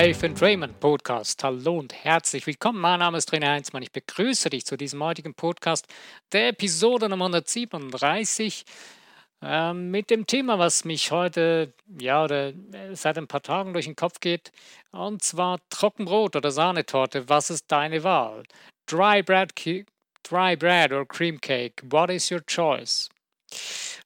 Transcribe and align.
Life 0.00 0.24
and 0.24 0.40
Raymond 0.40 0.78
Podcast. 0.78 1.42
Hallo 1.42 1.76
und 1.76 1.92
herzlich 1.92 2.46
willkommen. 2.46 2.80
Mein 2.80 3.00
Name 3.00 3.18
ist 3.18 3.30
Trainer 3.30 3.50
Heinzmann. 3.50 3.82
Ich 3.82 3.90
begrüße 3.90 4.48
dich 4.48 4.64
zu 4.64 4.76
diesem 4.76 5.02
heutigen 5.02 5.34
Podcast, 5.34 5.88
der 6.30 6.50
Episode 6.50 7.08
Nummer 7.08 7.24
137, 7.24 8.64
äh, 9.42 9.72
mit 9.72 10.10
dem 10.10 10.24
Thema, 10.24 10.60
was 10.60 10.84
mich 10.84 11.10
heute, 11.10 11.72
ja, 11.98 12.22
oder 12.22 12.50
äh, 12.50 12.94
seit 12.94 13.18
ein 13.18 13.26
paar 13.26 13.42
Tagen 13.42 13.72
durch 13.72 13.86
den 13.86 13.96
Kopf 13.96 14.20
geht, 14.20 14.52
und 14.92 15.24
zwar 15.24 15.58
Trockenbrot 15.68 16.36
oder 16.36 16.52
Sahnetorte. 16.52 17.28
Was 17.28 17.50
ist 17.50 17.64
deine 17.66 18.04
Wahl? 18.04 18.44
Dry 18.86 19.20
Bread, 19.20 19.52
Dry 20.22 20.54
Bread 20.56 20.92
or 20.92 21.08
Cream 21.08 21.40
Cake. 21.40 21.82
What 21.90 22.08
is 22.10 22.30
your 22.30 22.46
choice? 22.46 23.08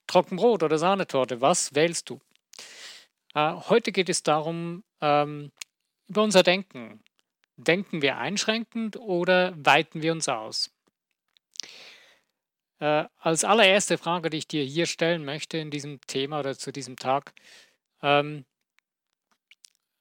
Trockenbrot 0.07 0.63
oder 0.63 0.79
Sahnetorte. 0.79 1.43
Was 1.43 1.75
wählst 1.75 2.09
du? 2.09 2.19
Äh, 3.35 3.53
heute 3.69 3.93
geht 3.93 4.09
es 4.09 4.23
darum, 4.23 4.85
ähm, 5.03 5.53
über 6.13 6.23
unser 6.25 6.43
Denken. 6.43 7.03
Denken 7.57 8.03
wir 8.03 8.19
einschränkend 8.19 8.99
oder 8.99 9.55
weiten 9.57 10.03
wir 10.03 10.13
uns 10.13 10.29
aus? 10.29 10.71
Äh, 12.81 13.07
als 13.17 13.45
allererste 13.45 13.97
Frage, 13.97 14.29
die 14.29 14.37
ich 14.37 14.47
dir 14.47 14.63
hier 14.63 14.85
stellen 14.85 15.25
möchte 15.25 15.57
in 15.57 15.71
diesem 15.71 16.03
Thema 16.03 16.41
oder 16.41 16.55
zu 16.59 16.71
diesem 16.71 16.97
Tag, 16.97 17.33
ähm, 18.03 18.45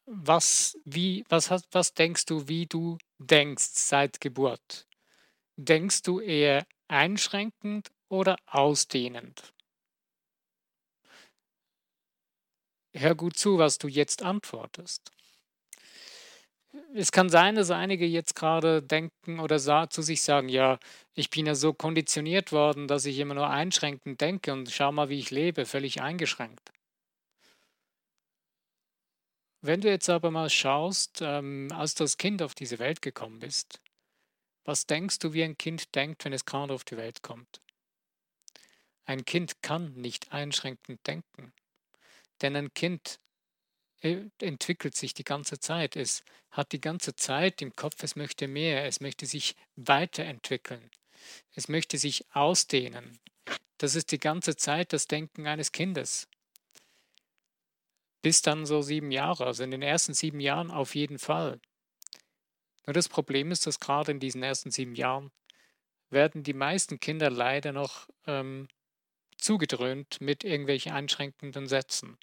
was, 0.06 0.78
wie, 0.84 1.24
was, 1.30 1.50
hast, 1.50 1.70
was 1.72 1.94
denkst 1.94 2.26
du, 2.26 2.50
wie 2.50 2.66
du 2.66 2.98
denkst 3.18 3.70
seit 3.72 4.20
Geburt? 4.20 4.90
Denkst 5.56 6.02
du 6.02 6.20
eher 6.20 6.68
einschränkend 6.90 7.90
oder 8.10 8.36
ausdehnend? 8.48 9.54
Hör 12.94 13.16
gut 13.16 13.38
zu, 13.38 13.60
was 13.60 13.78
du 13.78 13.88
jetzt 13.88 14.24
antwortest. 14.24 15.14
Es 16.94 17.12
kann 17.12 17.30
sein, 17.30 17.56
dass 17.56 17.72
einige 17.72 18.06
jetzt 18.06 18.36
gerade 18.36 18.82
denken 18.84 19.40
oder 19.40 19.60
zu 19.90 20.02
sich 20.02 20.22
sagen, 20.22 20.50
ja, 20.50 20.78
ich 21.14 21.30
bin 21.30 21.46
ja 21.46 21.56
so 21.56 21.74
konditioniert 21.74 22.52
worden, 22.52 22.88
dass 22.88 23.06
ich 23.06 23.18
immer 23.20 23.34
nur 23.34 23.50
einschränkend 23.50 24.20
denke 24.20 24.52
und 24.52 24.70
schau 24.70 24.92
mal, 24.92 25.08
wie 25.08 25.20
ich 25.20 25.32
lebe, 25.32 25.66
völlig 25.66 26.02
eingeschränkt. 26.02 26.72
Wenn 29.62 29.80
du 29.80 29.90
jetzt 29.90 30.10
aber 30.10 30.32
mal 30.32 30.50
schaust, 30.50 31.20
ähm, 31.22 31.70
als 31.72 31.96
du 31.96 32.04
als 32.04 32.18
Kind 32.18 32.42
auf 32.42 32.56
diese 32.56 32.80
Welt 32.80 33.02
gekommen 33.02 33.40
bist, 33.40 33.80
was 34.66 34.86
denkst 34.86 35.20
du, 35.20 35.34
wie 35.34 35.44
ein 35.44 35.58
Kind 35.58 35.96
denkt, 35.96 36.26
wenn 36.26 36.34
es 36.34 36.46
gerade 36.46 36.74
auf 36.74 36.84
die 36.84 36.98
Welt 36.98 37.22
kommt? 37.22 37.62
Ein 39.06 39.24
Kind 39.24 39.62
kann 39.62 39.94
nicht 39.94 40.32
einschränkend 40.32 41.06
denken. 41.08 41.54
Denn 42.42 42.56
ein 42.56 42.74
Kind 42.74 43.20
entwickelt 44.02 44.96
sich 44.96 45.14
die 45.14 45.24
ganze 45.24 45.60
Zeit. 45.60 45.96
Es 45.96 46.24
hat 46.50 46.72
die 46.72 46.82
ganze 46.82 47.16
Zeit 47.16 47.62
im 47.62 47.76
Kopf, 47.76 48.04
es 48.04 48.16
möchte 48.16 48.48
mehr, 48.48 48.86
es 48.86 49.00
möchte 49.00 49.26
sich 49.26 49.56
weiterentwickeln, 49.76 50.90
es 51.56 51.68
möchte 51.68 51.98
sich 51.98 52.26
ausdehnen. 52.34 53.20
Das 53.78 53.96
ist 53.96 54.12
die 54.12 54.20
ganze 54.20 54.56
Zeit 54.56 54.94
das 54.94 55.08
Denken 55.08 55.48
eines 55.48 55.72
Kindes. 55.72 56.28
Bis 58.22 58.42
dann 58.42 58.66
so 58.66 58.82
sieben 58.82 59.12
Jahre, 59.12 59.46
also 59.46 59.64
in 59.64 59.72
den 59.72 59.82
ersten 59.82 60.14
sieben 60.14 60.40
Jahren 60.40 60.70
auf 60.70 60.94
jeden 60.94 61.18
Fall. 61.18 61.60
Nur 62.86 62.94
das 62.94 63.10
Problem 63.10 63.52
ist, 63.52 63.66
dass 63.66 63.80
gerade 63.80 64.12
in 64.12 64.20
diesen 64.20 64.44
ersten 64.44 64.72
sieben 64.72 64.96
Jahren 64.96 65.32
werden 66.10 66.44
die 66.44 66.54
meisten 66.54 67.00
Kinder 67.00 67.30
leider 67.30 67.72
noch 67.72 68.08
ähm, 68.28 68.68
zugedröhnt 69.38 70.22
mit 70.22 70.44
irgendwelchen 70.44 70.92
einschränkenden 70.92 71.68
Sätzen. 71.68 72.18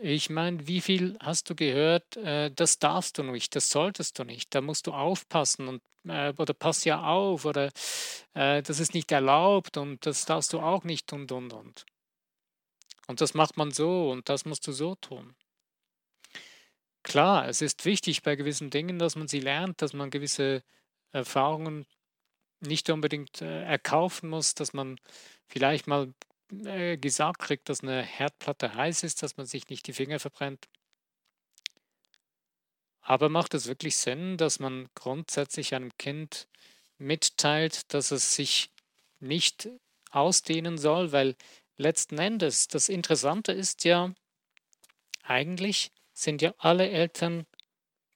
Ich 0.00 0.30
meine, 0.30 0.68
wie 0.68 0.80
viel 0.80 1.16
hast 1.20 1.50
du 1.50 1.56
gehört, 1.56 2.16
äh, 2.16 2.52
das 2.52 2.78
darfst 2.78 3.18
du 3.18 3.24
nicht, 3.24 3.56
das 3.56 3.68
solltest 3.68 4.18
du 4.18 4.24
nicht, 4.24 4.54
da 4.54 4.60
musst 4.60 4.86
du 4.86 4.92
aufpassen 4.92 5.66
und 5.66 5.82
äh, 6.04 6.32
oder 6.36 6.54
pass 6.54 6.84
ja 6.84 7.02
auf 7.02 7.44
oder 7.44 7.70
äh, 8.34 8.62
das 8.62 8.78
ist 8.78 8.94
nicht 8.94 9.10
erlaubt 9.10 9.76
und 9.76 10.06
das 10.06 10.24
darfst 10.24 10.52
du 10.52 10.60
auch 10.60 10.84
nicht 10.84 11.12
und 11.12 11.32
und 11.32 11.52
und. 11.52 11.84
Und 13.08 13.20
das 13.20 13.34
macht 13.34 13.56
man 13.56 13.72
so 13.72 14.10
und 14.10 14.28
das 14.28 14.44
musst 14.44 14.66
du 14.68 14.72
so 14.72 14.94
tun. 14.94 15.34
Klar, 17.02 17.48
es 17.48 17.60
ist 17.60 17.84
wichtig 17.84 18.22
bei 18.22 18.36
gewissen 18.36 18.70
Dingen, 18.70 18.98
dass 19.00 19.16
man 19.16 19.26
sie 19.28 19.40
lernt, 19.40 19.82
dass 19.82 19.94
man 19.94 20.10
gewisse 20.10 20.62
Erfahrungen 21.10 21.86
nicht 22.60 22.90
unbedingt 22.90 23.42
äh, 23.42 23.64
erkaufen 23.64 24.30
muss, 24.30 24.54
dass 24.54 24.72
man 24.72 25.00
vielleicht 25.48 25.86
mal 25.86 26.12
äh, 26.52 26.96
gesagt 26.96 27.40
kriegt, 27.40 27.68
dass 27.68 27.82
eine 27.82 28.02
Herdplatte 28.02 28.74
heiß 28.74 29.02
ist, 29.02 29.22
dass 29.22 29.36
man 29.36 29.46
sich 29.46 29.68
nicht 29.68 29.86
die 29.86 29.92
Finger 29.92 30.18
verbrennt. 30.18 30.68
Aber 33.00 33.28
macht 33.28 33.54
es 33.54 33.66
wirklich 33.66 33.96
Sinn, 33.96 34.36
dass 34.36 34.58
man 34.58 34.88
grundsätzlich 34.94 35.74
einem 35.74 35.96
Kind 35.96 36.46
mitteilt, 36.98 37.94
dass 37.94 38.10
es 38.10 38.34
sich 38.34 38.70
nicht 39.20 39.68
ausdehnen 40.10 40.78
soll, 40.78 41.12
weil 41.12 41.36
letzten 41.76 42.18
Endes 42.18 42.68
das 42.68 42.88
Interessante 42.88 43.52
ist 43.52 43.84
ja, 43.84 44.12
eigentlich 45.22 45.90
sind 46.12 46.42
ja 46.42 46.54
alle 46.58 46.88
Eltern 46.90 47.46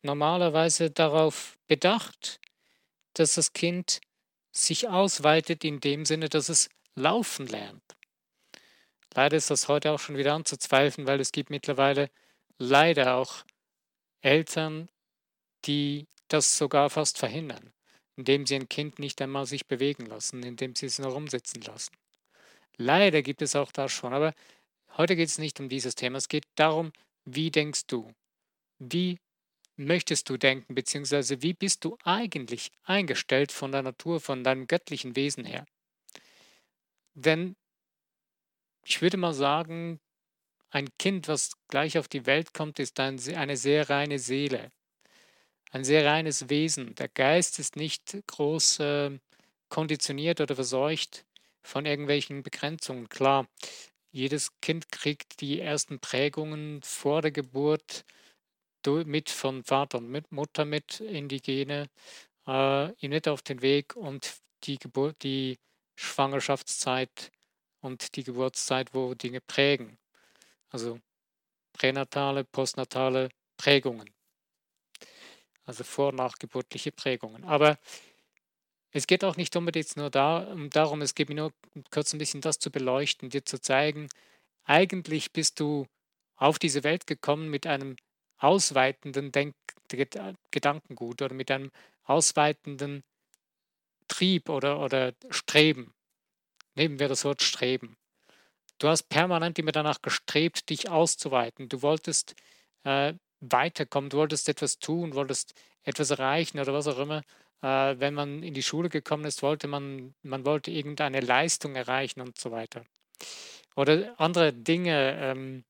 normalerweise 0.03 0.91
darauf 0.91 1.57
bedacht, 1.69 2.41
dass 3.15 3.35
das 3.35 3.53
Kind 3.53 4.01
sich 4.51 4.89
ausweitet 4.89 5.65
in 5.65 5.81
dem 5.81 6.05
Sinne, 6.05 6.29
dass 6.29 6.49
es 6.49 6.69
laufen 6.95 7.47
lernt. 7.47 7.83
Leider 9.15 9.37
ist 9.37 9.51
das 9.51 9.69
heute 9.69 9.93
auch 9.93 9.99
schon 9.99 10.17
wieder 10.17 10.35
anzuzweifeln, 10.35 11.07
weil 11.07 11.21
es 11.21 11.33
gibt 11.33 11.51
mittlerweile 11.51 12.11
leider 12.59 13.17
auch 13.17 13.45
Eltern, 14.21 14.89
die 15.67 16.07
das 16.29 16.57
sogar 16.57 16.89
fast 16.91 17.19
verhindern, 17.19 17.73
indem 18.17 18.47
sie 18.47 18.57
ein 18.57 18.69
Kind 18.69 18.99
nicht 18.99 19.21
einmal 19.21 19.47
sich 19.47 19.67
bewegen 19.67 20.07
lassen, 20.07 20.43
indem 20.43 20.75
sie 20.75 20.87
es 20.87 20.99
nur 20.99 21.13
rumsitzen 21.13 21.63
lassen. 21.63 21.93
Leider 22.77 23.23
gibt 23.23 23.43
es 23.43 23.55
auch 23.55 23.71
das 23.71 23.93
schon, 23.93 24.15
aber 24.15 24.33
heute 24.97 25.15
geht 25.15 25.29
es 25.29 25.39
nicht 25.39 25.61
um 25.61 25.69
dieses 25.69 25.95
Thema. 25.95 26.19
Es 26.19 26.29
geht 26.29 26.47
darum, 26.55 26.93
wie 27.25 27.51
denkst 27.51 27.87
du? 27.87 28.11
Wie 28.79 29.19
möchtest 29.77 30.29
du 30.29 30.37
denken, 30.37 30.75
beziehungsweise 30.75 31.43
wie 31.43 31.53
bist 31.53 31.85
du 31.85 31.99
eigentlich 32.05 32.71
eingestellt 32.85 33.53
von 33.53 33.73
der 33.73 33.83
Natur, 33.83 34.21
von 34.21 34.43
deinem 34.43 34.67
göttlichen 34.67 35.17
Wesen 35.17 35.45
her? 35.45 35.67
Denn 37.15 37.57
ich 38.85 39.03
würde 39.03 39.17
mal 39.17 39.35
sagen, 39.35 40.01
ein 40.71 40.89
Kind, 40.99 41.29
was 41.29 41.53
gleich 41.69 41.99
auf 41.99 42.09
die 42.09 42.27
Welt 42.27 42.55
kommt, 42.55 42.79
ist 42.79 42.99
ein, 43.01 43.21
eine 43.35 43.57
sehr 43.57 43.91
reine 43.91 44.19
Seele, 44.19 44.73
ein 45.71 45.85
sehr 45.85 46.07
reines 46.07 46.49
Wesen. 46.49 46.95
Der 46.95 47.09
Geist 47.09 47.59
ist 47.59 47.77
nicht 47.77 48.17
groß 48.27 48.81
äh, 48.81 49.19
konditioniert 49.69 50.41
oder 50.41 50.55
verseucht 50.55 51.27
von 51.63 51.87
irgendwelchen 51.87 52.43
Begrenzungen. 52.43 53.09
Klar, 53.09 53.47
jedes 54.11 54.51
Kind 54.61 54.91
kriegt 54.91 55.41
die 55.41 55.61
ersten 55.61 56.01
Prägungen 56.01 56.83
vor 56.83 57.23
der 57.23 57.33
Geburt 57.33 58.05
mit 58.87 59.31
von 59.31 59.63
Vater 59.63 59.99
und 59.99 60.09
mit 60.11 60.33
Mutter 60.33 60.65
mit 60.65 61.01
in 61.01 61.29
die 61.29 61.41
Gene, 61.41 61.89
äh, 62.47 62.93
ihm 62.95 63.11
mit 63.11 63.29
auf 63.29 63.43
den 63.43 63.63
Weg 63.63 63.95
und 63.95 64.39
die 64.65 64.79
Geburt, 64.79 65.23
die 65.23 65.59
Schwangerschaftszeit 65.97 67.31
und 67.83 68.17
die 68.17 68.25
Geburtszeit, 68.25 68.95
wo 68.95 69.15
Dinge 69.15 69.41
prägen. 69.41 69.99
Also 70.71 70.99
pränatale, 71.73 72.45
postnatale 72.45 73.29
Prägungen. 73.57 74.09
Also 75.65 75.85
vor- 75.85 76.09
und 76.09 76.17
nachgeburtliche 76.17 76.93
Prägungen. 76.93 77.45
Aber 77.45 77.79
es 78.91 79.07
geht 79.07 79.25
auch 79.25 79.37
nicht 79.37 79.55
unbedingt 79.57 79.97
nur 79.97 80.11
da, 80.11 80.55
darum, 80.71 81.03
es 81.03 81.15
geht 81.15 81.29
mir 81.29 81.35
nur 81.35 81.53
kurz 81.91 82.13
ein 82.13 82.19
bisschen 82.19 82.41
das 82.41 82.59
zu 82.59 82.71
beleuchten, 82.71 83.31
dir 83.31 83.45
zu 83.45 83.61
zeigen, 83.61 84.09
eigentlich 84.65 85.33
bist 85.33 85.61
du 85.61 85.87
auf 86.37 86.59
diese 86.59 86.85
Welt 86.85 87.07
gekommen 87.07 87.49
mit 87.49 87.67
einem 87.67 87.97
ausweitenden 88.39 89.33
Denk 89.33 89.55
Gedankengut 90.51 91.23
oder 91.23 91.35
mit 91.35 91.51
einem 91.51 91.71
ausweitenden 92.05 93.03
Trieb 94.09 94.49
oder, 94.49 94.81
oder 94.81 95.13
Streben. 95.31 95.95
Nehmen 96.75 96.99
wir 96.99 97.09
das 97.09 97.25
Wort 97.25 97.43
Streben. 97.43 97.97
Du 98.79 98.89
hast 98.89 99.05
permanent 99.05 99.59
immer 99.59 99.73
danach 99.73 100.03
gestrebt, 100.03 100.69
dich 100.71 100.89
auszuweiten. 100.89 101.69
Du 101.69 101.83
wolltest 101.83 102.35
äh, 102.85 103.15
weiterkommen, 103.41 104.11
du 104.11 104.17
wolltest 104.19 104.49
etwas 104.49 104.79
tun, 104.79 105.15
wolltest 105.15 105.55
etwas 105.85 106.11
erreichen 106.11 106.59
oder 106.59 106.73
was 106.73 106.89
auch 106.89 106.99
immer. 106.99 107.23
Äh, 107.63 108.01
wenn 108.01 108.15
man 108.15 108.43
in 108.43 108.55
die 108.55 108.63
Schule 108.63 108.89
gekommen 108.89 109.25
ist, 109.25 109.43
wollte 109.43 109.69
man, 109.69 110.15
man 110.23 110.45
wollte 110.45 110.71
irgendeine 110.71 111.21
Leistung 111.21 111.77
erreichen 111.77 112.21
und 112.21 112.39
so 112.39 112.51
weiter. 112.51 112.85
Oder 113.77 114.19
andere 114.19 114.53
Dinge, 114.53 115.17
ähm, 115.21 115.65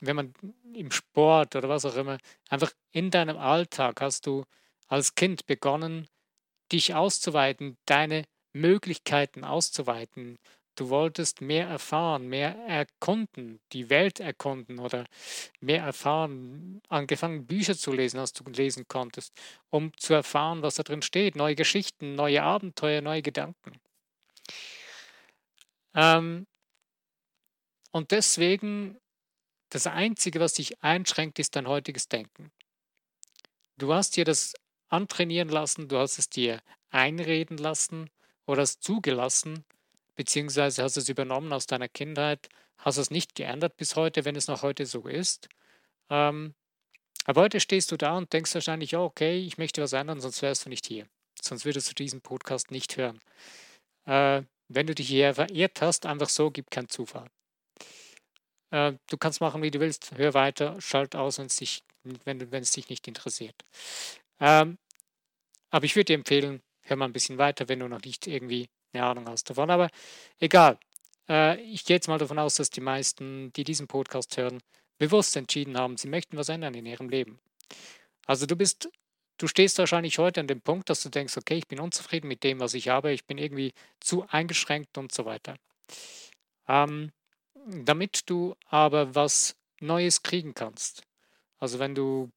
wenn 0.00 0.16
man 0.16 0.34
im 0.74 0.90
Sport 0.90 1.56
oder 1.56 1.68
was 1.68 1.84
auch 1.84 1.96
immer, 1.96 2.18
einfach 2.48 2.72
in 2.92 3.10
deinem 3.10 3.36
Alltag 3.36 4.00
hast 4.00 4.26
du 4.26 4.44
als 4.86 5.14
Kind 5.14 5.46
begonnen, 5.46 6.06
dich 6.70 6.94
auszuweiten, 6.94 7.76
deine 7.86 8.24
Möglichkeiten 8.52 9.44
auszuweiten. 9.44 10.38
Du 10.74 10.90
wolltest 10.90 11.40
mehr 11.40 11.66
erfahren, 11.66 12.28
mehr 12.28 12.54
erkunden, 12.66 13.58
die 13.72 13.90
Welt 13.90 14.20
erkunden 14.20 14.78
oder 14.78 15.06
mehr 15.60 15.82
erfahren, 15.82 16.80
angefangen 16.88 17.46
Bücher 17.46 17.76
zu 17.76 17.92
lesen, 17.92 18.20
als 18.20 18.32
du 18.32 18.48
lesen 18.48 18.86
konntest, 18.86 19.32
um 19.70 19.90
zu 19.96 20.14
erfahren, 20.14 20.62
was 20.62 20.76
da 20.76 20.84
drin 20.84 21.02
steht, 21.02 21.34
neue 21.34 21.56
Geschichten, 21.56 22.14
neue 22.14 22.44
Abenteuer, 22.44 23.00
neue 23.00 23.22
Gedanken. 23.22 23.80
Ähm, 25.94 26.46
und 27.90 28.12
deswegen, 28.12 29.00
das 29.70 29.88
Einzige, 29.88 30.38
was 30.38 30.54
dich 30.54 30.80
einschränkt, 30.80 31.40
ist 31.40 31.56
dein 31.56 31.66
heutiges 31.66 32.06
Denken. 32.08 32.52
Du 33.78 33.92
hast 33.92 34.16
dir 34.16 34.24
das 34.24 34.54
antrainieren 34.88 35.48
lassen, 35.48 35.88
du 35.88 35.98
hast 35.98 36.18
es 36.18 36.30
dir 36.30 36.60
einreden 36.90 37.58
lassen 37.58 38.10
oder 38.48 38.62
es 38.62 38.80
zugelassen, 38.80 39.64
beziehungsweise 40.16 40.82
hast 40.82 40.96
es 40.96 41.10
übernommen 41.10 41.52
aus 41.52 41.66
deiner 41.66 41.88
Kindheit, 41.88 42.48
hast 42.78 42.96
es 42.96 43.10
nicht 43.10 43.34
geändert 43.34 43.76
bis 43.76 43.94
heute, 43.94 44.24
wenn 44.24 44.36
es 44.36 44.48
noch 44.48 44.62
heute 44.62 44.86
so 44.86 45.06
ist. 45.06 45.50
Ähm, 46.08 46.54
aber 47.26 47.42
heute 47.42 47.60
stehst 47.60 47.92
du 47.92 47.98
da 47.98 48.16
und 48.16 48.32
denkst 48.32 48.54
wahrscheinlich, 48.54 48.96
oh, 48.96 49.04
okay, 49.04 49.38
ich 49.38 49.58
möchte 49.58 49.82
was 49.82 49.92
ändern, 49.92 50.20
sonst 50.20 50.40
wärst 50.40 50.64
du 50.64 50.70
nicht 50.70 50.86
hier. 50.86 51.06
Sonst 51.42 51.66
würdest 51.66 51.90
du 51.90 51.94
diesen 51.94 52.22
Podcast 52.22 52.70
nicht 52.70 52.96
hören. 52.96 53.20
Äh, 54.06 54.42
wenn 54.68 54.86
du 54.86 54.94
dich 54.94 55.08
hier 55.08 55.34
verirrt 55.34 55.82
hast, 55.82 56.06
einfach 56.06 56.30
so, 56.30 56.50
gibt 56.50 56.70
keinen 56.70 56.88
Zufall. 56.88 57.26
Äh, 58.70 58.94
du 59.10 59.18
kannst 59.18 59.42
machen, 59.42 59.60
wie 59.60 59.70
du 59.70 59.78
willst. 59.78 60.12
Hör 60.16 60.32
weiter, 60.32 60.80
schalt 60.80 61.14
aus, 61.14 61.36
dich, 61.36 61.84
wenn, 62.24 62.50
wenn 62.50 62.62
es 62.62 62.72
dich 62.72 62.88
nicht 62.88 63.06
interessiert. 63.06 63.62
Ähm, 64.40 64.78
aber 65.68 65.84
ich 65.84 65.94
würde 65.96 66.06
dir 66.06 66.14
empfehlen, 66.14 66.62
hör 66.88 66.96
mal 66.96 67.06
ein 67.06 67.12
bisschen 67.12 67.38
weiter, 67.38 67.68
wenn 67.68 67.80
du 67.80 67.88
noch 67.88 68.02
nicht 68.02 68.26
irgendwie 68.26 68.68
eine 68.92 69.04
Ahnung 69.04 69.28
hast 69.28 69.50
davon. 69.50 69.70
Aber 69.70 69.90
egal. 70.40 70.78
Äh, 71.28 71.60
ich 71.62 71.84
gehe 71.84 71.96
jetzt 71.96 72.08
mal 72.08 72.18
davon 72.18 72.38
aus, 72.38 72.54
dass 72.56 72.70
die 72.70 72.80
meisten, 72.80 73.52
die 73.52 73.64
diesen 73.64 73.86
Podcast 73.86 74.36
hören, 74.36 74.60
bewusst 74.98 75.36
entschieden 75.36 75.76
haben, 75.76 75.96
sie 75.96 76.08
möchten 76.08 76.36
was 76.36 76.48
ändern 76.48 76.74
in 76.74 76.86
ihrem 76.86 77.08
Leben. 77.08 77.38
Also 78.26 78.46
du 78.46 78.56
bist, 78.56 78.90
du 79.38 79.46
stehst 79.46 79.78
wahrscheinlich 79.78 80.18
heute 80.18 80.40
an 80.40 80.48
dem 80.48 80.60
Punkt, 80.60 80.90
dass 80.90 81.02
du 81.02 81.08
denkst, 81.08 81.36
okay, 81.36 81.56
ich 81.56 81.68
bin 81.68 81.80
unzufrieden 81.80 82.28
mit 82.28 82.42
dem, 82.44 82.60
was 82.60 82.74
ich 82.74 82.88
habe, 82.88 83.12
ich 83.12 83.24
bin 83.24 83.38
irgendwie 83.38 83.72
zu 84.00 84.26
eingeschränkt 84.28 84.98
und 84.98 85.12
so 85.12 85.24
weiter. 85.24 85.56
Ähm, 86.66 87.12
damit 87.66 88.28
du 88.28 88.54
aber 88.68 89.14
was 89.14 89.56
Neues 89.80 90.22
kriegen 90.22 90.54
kannst. 90.54 91.02
Also 91.58 91.78
wenn 91.78 91.94
du, 91.94 92.30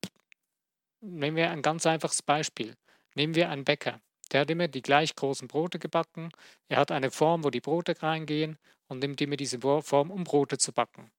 nehmen 1.02 1.38
wir 1.38 1.50
ein 1.52 1.62
ganz 1.62 1.86
einfaches 1.86 2.22
Beispiel, 2.22 2.76
nehmen 3.16 3.36
wir 3.36 3.50
einen 3.50 3.66
Bäcker, 3.66 4.02
der 4.32 4.42
hat 4.42 4.50
immer 4.50 4.68
die 4.68 4.82
gleich 4.82 5.16
großen 5.16 5.48
Brote 5.48 5.80
gebacken, 5.80 6.30
er 6.68 6.78
hat 6.78 6.92
eine 6.92 7.12
Form, 7.12 7.44
wo 7.44 7.50
die 7.50 7.62
Brote 7.62 8.02
reingehen 8.02 8.58
und 8.88 9.00
nimmt 9.00 9.22
immer 9.22 9.38
diese 9.38 9.60
Form, 9.60 10.12
um 10.12 10.24
Brote 10.24 10.58
zu 10.58 10.72
backen. 10.72 11.12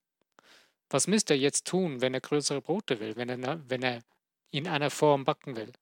Was 0.91 1.07
müsste 1.07 1.35
er 1.35 1.41
jetzt 1.41 1.67
tun, 1.67 2.01
wenn 2.01 2.15
er 2.15 2.21
größere 2.21 2.61
Brote 2.61 3.01
will, 3.01 3.17
wenn 3.17 3.29
er, 3.29 3.71
wenn 3.71 3.83
er 3.83 4.03
in 4.51 4.69
einer 4.69 4.91
Form 4.91 5.25
backen 5.25 5.57
will? 5.57 5.73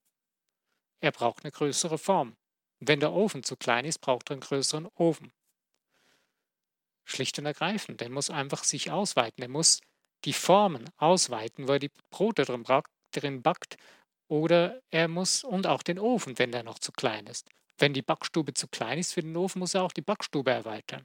Er 1.01 1.13
braucht 1.13 1.45
eine 1.45 1.51
größere 1.51 1.99
Form. 1.99 2.37
Wenn 2.79 3.01
der 3.01 3.13
Ofen 3.13 3.43
zu 3.43 3.57
klein 3.57 3.85
ist, 3.85 3.99
braucht 4.01 4.31
er 4.31 4.35
einen 4.35 4.43
größeren 4.43 4.87
Ofen. 4.95 5.33
Schlicht 7.05 7.39
und 7.39 7.47
ergreifend. 7.47 8.01
Er 8.03 8.11
muss 8.11 8.31
einfach 8.31 8.63
sich 8.63 8.91
ausweiten. 8.91 9.43
Er 9.43 9.49
muss 9.49 9.81
die 10.25 10.33
Formen 10.33 10.89
ausweiten, 10.97 11.67
wo 11.67 11.73
er 11.73 11.79
die 11.79 11.91
Brote 12.11 12.45
drin 12.45 13.43
backt. 13.43 13.77
Oder 14.31 14.81
er 14.91 15.09
muss, 15.09 15.43
und 15.43 15.67
auch 15.67 15.83
den 15.83 15.99
Ofen, 15.99 16.39
wenn 16.39 16.53
der 16.53 16.63
noch 16.63 16.79
zu 16.79 16.93
klein 16.93 17.27
ist. 17.27 17.51
Wenn 17.79 17.93
die 17.93 18.03
Backstube 18.03 18.55
zu 18.55 18.69
klein 18.69 19.01
ist 19.01 19.13
für 19.13 19.23
den 19.23 19.37
Ofen, 19.37 19.59
muss 19.59 19.75
er 19.75 19.83
auch 19.83 19.93
die 19.93 20.03
Backstube 20.03 20.53
erweitern. 20.53 21.05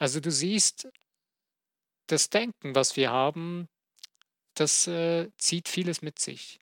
Also 0.00 0.18
du 0.18 0.32
siehst, 0.32 0.88
das 2.08 2.28
Denken, 2.28 2.74
was 2.74 2.96
wir 2.96 3.12
haben, 3.12 3.68
das 4.54 4.88
äh, 4.88 5.30
zieht 5.38 5.68
vieles 5.68 6.02
mit 6.02 6.18
sich. 6.18 6.58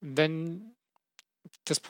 Wenn 0.00 0.74
das, 1.64 1.82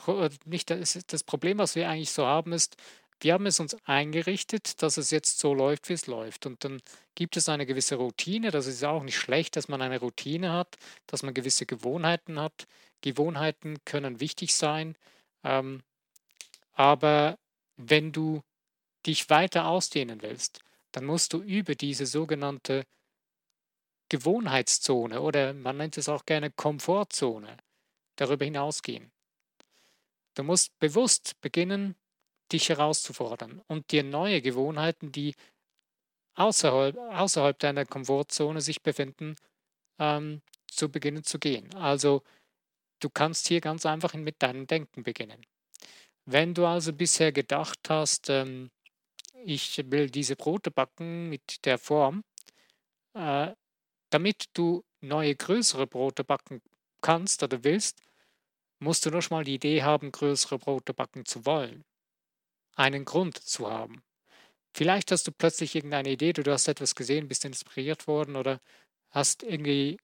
nicht 0.43 0.69
das, 0.69 0.99
das 1.07 1.23
Problem, 1.23 1.57
was 1.57 1.75
wir 1.75 1.87
eigentlich 1.87 2.11
so 2.11 2.25
haben, 2.25 2.51
ist, 2.51 2.75
wir 3.21 3.33
haben 3.33 3.45
es 3.45 3.59
uns 3.59 3.75
eingerichtet, 3.85 4.81
dass 4.81 4.97
es 4.97 5.11
jetzt 5.11 5.39
so 5.39 5.53
läuft, 5.53 5.89
wie 5.89 5.93
es 5.93 6.07
läuft. 6.07 6.45
Und 6.45 6.63
dann 6.63 6.81
gibt 7.15 7.37
es 7.37 7.49
eine 7.49 7.65
gewisse 7.65 7.95
Routine. 7.95 8.51
Das 8.51 8.65
ist 8.65 8.83
auch 8.83 9.03
nicht 9.03 9.17
schlecht, 9.17 9.55
dass 9.55 9.67
man 9.67 9.81
eine 9.81 9.99
Routine 9.99 10.53
hat, 10.53 10.77
dass 11.07 11.23
man 11.23 11.33
gewisse 11.33 11.65
Gewohnheiten 11.65 12.39
hat. 12.39 12.67
Gewohnheiten 13.01 13.77
können 13.85 14.19
wichtig 14.19 14.55
sein. 14.55 14.95
Ähm, 15.43 15.83
aber 16.73 17.37
wenn 17.77 18.11
du 18.11 18.41
dich 19.05 19.29
weiter 19.29 19.67
ausdehnen 19.67 20.21
willst, 20.21 20.59
dann 20.91 21.05
musst 21.05 21.33
du 21.33 21.41
über 21.41 21.75
diese 21.75 22.05
sogenannte 22.05 22.85
Gewohnheitszone 24.09 25.21
oder 25.21 25.53
man 25.53 25.77
nennt 25.77 25.97
es 25.97 26.09
auch 26.09 26.25
gerne 26.25 26.51
Komfortzone 26.51 27.57
darüber 28.15 28.45
hinausgehen. 28.45 29.11
Du 30.33 30.43
musst 30.43 30.77
bewusst 30.79 31.39
beginnen, 31.41 31.95
dich 32.51 32.69
herauszufordern 32.69 33.61
und 33.67 33.91
dir 33.91 34.03
neue 34.03 34.41
Gewohnheiten, 34.41 35.11
die 35.11 35.35
außerhalb, 36.35 36.97
außerhalb 36.97 37.59
deiner 37.59 37.85
Komfortzone 37.85 38.61
sich 38.61 38.81
befinden, 38.81 39.35
ähm, 39.99 40.41
zu 40.67 40.89
beginnen 40.89 41.23
zu 41.23 41.39
gehen. 41.39 41.73
Also 41.75 42.23
du 42.99 43.09
kannst 43.09 43.47
hier 43.47 43.61
ganz 43.61 43.85
einfach 43.85 44.13
mit 44.13 44.41
deinem 44.41 44.67
Denken 44.67 45.03
beginnen. 45.03 45.45
Wenn 46.25 46.53
du 46.53 46.65
also 46.65 46.93
bisher 46.93 47.31
gedacht 47.31 47.89
hast, 47.89 48.29
ähm, 48.29 48.71
ich 49.45 49.81
will 49.91 50.09
diese 50.09 50.35
Brote 50.35 50.71
backen 50.71 51.29
mit 51.29 51.65
der 51.65 51.77
Form, 51.77 52.23
äh, 53.13 53.53
damit 54.11 54.49
du 54.53 54.83
neue 55.01 55.35
größere 55.35 55.87
Brote 55.87 56.23
backen 56.23 56.61
kannst 57.01 57.43
oder 57.43 57.63
willst, 57.63 58.01
musst 58.79 59.05
du 59.05 59.11
nur 59.11 59.21
schon 59.21 59.37
mal 59.37 59.43
die 59.43 59.55
Idee 59.55 59.83
haben, 59.83 60.11
größere 60.11 60.59
Brote 60.59 60.93
backen 60.93 61.25
zu 61.25 61.45
wollen 61.45 61.83
einen 62.79 63.05
Grund 63.05 63.37
zu 63.37 63.69
haben. 63.69 64.01
Vielleicht 64.73 65.11
hast 65.11 65.27
du 65.27 65.31
plötzlich 65.31 65.75
irgendeine 65.75 66.09
Idee, 66.09 66.31
du 66.33 66.49
hast 66.51 66.67
etwas 66.67 66.95
gesehen, 66.95 67.27
bist 67.27 67.43
inspiriert 67.43 68.07
worden 68.07 68.35
oder 68.35 68.61
hast 69.11 69.43
irgendwie, 69.43 69.99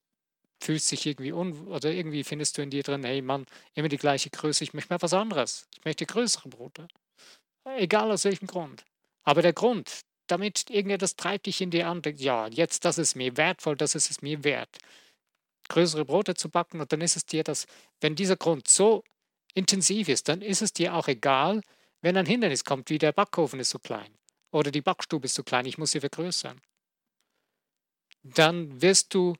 fühlst 0.61 0.91
dich 0.91 1.05
irgendwie 1.05 1.31
un 1.31 1.67
oder 1.67 1.91
irgendwie 1.91 2.23
findest 2.23 2.57
du 2.57 2.61
in 2.61 2.69
dir 2.69 2.83
drin, 2.83 3.03
hey 3.05 3.21
Mann, 3.21 3.45
immer 3.75 3.87
die 3.87 3.97
gleiche 3.97 4.29
Größe, 4.29 4.63
ich 4.63 4.73
möchte 4.73 4.93
mal 4.93 5.01
was 5.01 5.13
anderes. 5.13 5.67
Ich 5.77 5.85
möchte 5.85 6.05
größere 6.05 6.49
Brote. 6.49 6.87
Egal 7.77 8.11
aus 8.11 8.25
welchem 8.25 8.47
Grund. 8.47 8.83
Aber 9.23 9.41
der 9.41 9.53
Grund, 9.53 10.01
damit 10.27 10.69
irgendetwas 10.69 11.15
treibt 11.15 11.45
dich 11.45 11.61
in 11.61 11.71
dir 11.71 11.87
an, 11.87 12.01
ja, 12.17 12.47
jetzt, 12.47 12.83
das 12.83 12.97
ist 12.97 13.15
mir 13.15 13.37
wertvoll, 13.37 13.77
das 13.77 13.95
ist 13.95 14.11
es 14.11 14.21
mir 14.21 14.43
wert, 14.43 14.77
größere 15.69 16.03
Brote 16.05 16.35
zu 16.35 16.49
backen 16.49 16.81
und 16.81 16.91
dann 16.91 17.01
ist 17.01 17.15
es 17.15 17.25
dir 17.25 17.43
das, 17.43 17.67
wenn 18.01 18.15
dieser 18.15 18.35
Grund 18.35 18.67
so 18.67 19.03
intensiv 19.53 20.09
ist, 20.09 20.27
dann 20.27 20.41
ist 20.41 20.61
es 20.61 20.73
dir 20.73 20.93
auch 20.93 21.07
egal, 21.07 21.61
wenn 22.05 22.17
ein 22.17 22.27
Hindernis 22.27 22.63
kommt, 22.63 22.91
wie 22.91 22.99
der 22.99 23.13
Backofen 23.13 23.59
ist 23.59 23.71
so 23.71 23.79
klein 23.79 24.15
oder 24.51 24.69
die 24.69 24.81
Backstube 24.81 25.25
ist 25.25 25.33
so 25.33 25.41
klein, 25.41 25.65
ich 25.65 25.79
muss 25.79 25.89
sie 25.89 25.99
vergrößern, 25.99 26.61
dann 28.21 28.79
wirst 28.79 29.15
du 29.15 29.35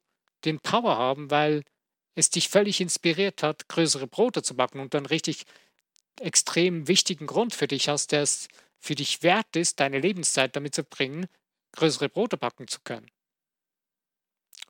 den 0.45 0.59
Power 0.59 0.97
haben, 0.97 1.29
weil 1.29 1.63
es 2.15 2.31
dich 2.31 2.49
völlig 2.49 2.81
inspiriert 2.81 3.43
hat, 3.43 3.67
größere 3.67 4.07
Brote 4.07 4.41
zu 4.41 4.55
backen 4.55 4.79
und 4.79 4.95
dann 4.95 5.05
richtig 5.05 5.45
extrem 6.19 6.87
wichtigen 6.87 7.27
Grund 7.27 7.53
für 7.53 7.67
dich 7.67 7.87
hast, 7.87 8.11
der 8.11 8.23
es 8.23 8.47
für 8.79 8.95
dich 8.95 9.21
wert 9.21 9.55
ist, 9.55 9.79
deine 9.79 9.99
Lebenszeit 9.99 10.55
damit 10.55 10.73
zu 10.73 10.83
bringen, 10.83 11.27
größere 11.73 12.09
Brote 12.09 12.35
backen 12.35 12.67
zu 12.67 12.79
können. 12.83 13.11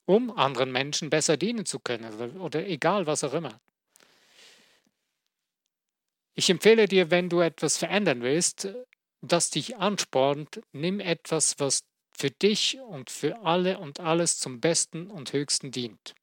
Um 0.04 0.38
anderen 0.38 0.74
Menschen 0.74 1.10
besser 1.10 1.38
dienen 1.38 1.66
zu 1.66 1.80
können 1.80 2.40
oder, 2.42 2.68
egal 2.68 3.08
was 3.08 3.24
auch 3.24 3.34
immer. 3.34 3.62
Ich 6.36 6.50
empfehle 6.50 6.88
dir, 6.88 7.12
wenn 7.12 7.30
du 7.30 7.40
etwas 7.40 7.78
verändern 7.78 8.22
willst, 8.22 8.68
das 9.22 9.50
dich 9.50 9.78
anspornt, 9.78 10.62
nimm 10.74 11.00
etwas, 11.00 11.60
was 11.60 11.86
für 12.12 12.30
dich 12.30 12.80
und 12.80 13.10
für 13.10 13.42
alle 13.42 13.80
und 13.80 14.00
alles 14.00 14.38
zum 14.38 14.60
Besten 14.60 15.10
und 15.10 15.34
Höchsten 15.34 15.72
dient. 15.72 16.14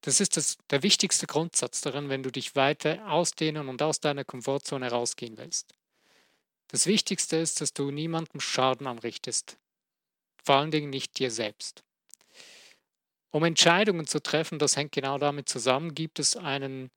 Das 0.00 0.20
ist 0.20 0.36
das, 0.36 0.58
der 0.70 0.82
wichtigste 0.82 1.26
Grundsatz 1.26 1.80
darin, 1.80 2.08
wenn 2.08 2.22
du 2.22 2.32
dich 2.32 2.56
weiter 2.56 3.08
ausdehnen 3.10 3.68
und 3.68 3.80
aus 3.82 4.00
deiner 4.00 4.24
Komfortzone 4.24 4.90
rausgehen 4.90 5.38
willst. 5.38 5.74
Das 6.68 6.86
Wichtigste 6.86 7.36
ist, 7.36 7.60
dass 7.60 7.72
du 7.72 7.90
niemandem 7.90 8.40
Schaden 8.40 8.86
anrichtest, 8.86 9.58
vor 10.42 10.56
allen 10.56 10.70
Dingen 10.70 10.90
nicht 10.90 11.18
dir 11.18 11.30
selbst. 11.30 11.84
Um 13.30 13.44
Entscheidungen 13.44 14.06
zu 14.06 14.20
treffen, 14.20 14.58
das 14.58 14.76
hängt 14.76 14.92
genau 14.92 15.18
damit 15.18 15.48
zusammen, 15.48 15.94
gibt 15.94 16.18
es 16.18 16.36
einen 16.36 16.90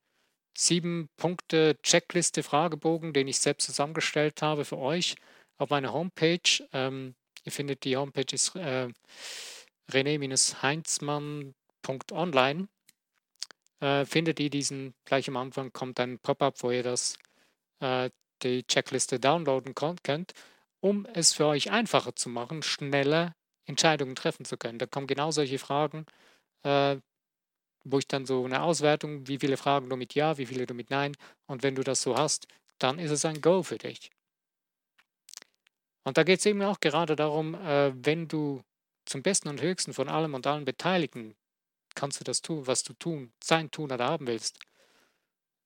sieben 0.58 1.10
Punkte 1.18 1.78
Checkliste 1.84 2.42
Fragebogen, 2.44 3.12
den 3.14 3.28
ich 3.28 3.40
selbst 3.40 3.66
zusammengestellt 3.66 4.42
habe 4.42 4.64
für 4.66 4.78
euch 4.78 5.16
auf 5.58 5.70
meiner 5.70 5.94
Homepage. 5.94 6.64
Ähm, 6.74 7.16
ihr 7.44 7.52
findet 7.52 7.84
die 7.84 7.98
Homepage 7.98 8.34
ist 8.34 8.56
äh, 8.56 8.88
rené-heinzmann.online. 9.92 12.68
Äh, 13.82 14.06
findet 14.06 14.40
ihr 14.40 14.50
diesen 14.50 14.94
gleich 15.06 15.28
am 15.28 15.36
Anfang 15.38 15.74
kommt 15.74 16.00
ein 16.00 16.20
Pop-up, 16.20 16.64
wo 16.64 16.72
ihr 16.72 16.84
das 16.84 17.18
äh, 17.80 18.10
die 18.44 18.64
Checkliste 18.64 19.20
downloaden 19.20 19.76
könnt, 19.76 20.34
um 20.80 21.06
es 21.14 21.34
für 21.34 21.48
euch 21.48 21.72
einfacher 21.72 22.16
zu 22.16 22.30
machen, 22.30 22.64
schneller 22.64 23.36
Entscheidungen 23.66 24.16
treffen 24.16 24.46
zu 24.46 24.56
können. 24.58 24.80
Da 24.80 24.86
kommen 24.86 25.08
genau 25.08 25.32
solche 25.32 25.60
Fragen, 25.60 26.06
äh, 26.64 26.98
wo 27.86 28.00
ich 28.00 28.08
dann 28.08 28.26
so 28.26 28.44
eine 28.44 28.64
Auswertung, 28.64 29.28
wie 29.28 29.40
viele 29.40 29.58
Fragen 29.58 29.90
du 29.90 29.96
mit 29.96 30.16
Ja, 30.16 30.38
wie 30.38 30.46
viele 30.46 30.66
du 30.66 30.74
mit 30.74 30.90
Nein. 30.90 31.16
Und 31.46 31.64
wenn 31.64 31.76
du 31.76 31.84
das 31.84 32.02
so 32.02 32.18
hast, 32.18 32.48
dann 32.80 33.00
ist 33.00 33.12
es 33.12 33.24
ein 33.26 33.42
Go 33.42 33.64
für 33.64 33.78
dich. 33.78 34.12
Und 36.04 36.18
da 36.18 36.24
geht 36.24 36.40
es 36.40 36.46
eben 36.46 36.62
auch 36.64 36.80
gerade 36.80 37.16
darum, 37.16 37.56
äh, 37.56 37.94
wenn 37.96 38.28
du 38.28 38.64
zum 39.06 39.22
Besten 39.22 39.50
und 39.50 39.62
Höchsten 39.62 39.94
von 39.94 40.10
allem 40.10 40.34
und 40.34 40.48
allen 40.48 40.66
Beteiligten 40.66 41.36
kannst 41.96 42.20
du 42.20 42.24
das 42.24 42.42
tun, 42.42 42.68
was 42.68 42.84
du 42.84 42.94
tun, 42.94 43.32
sein, 43.42 43.72
tun 43.72 43.92
oder 43.92 44.06
haben 44.06 44.28
willst. 44.28 44.60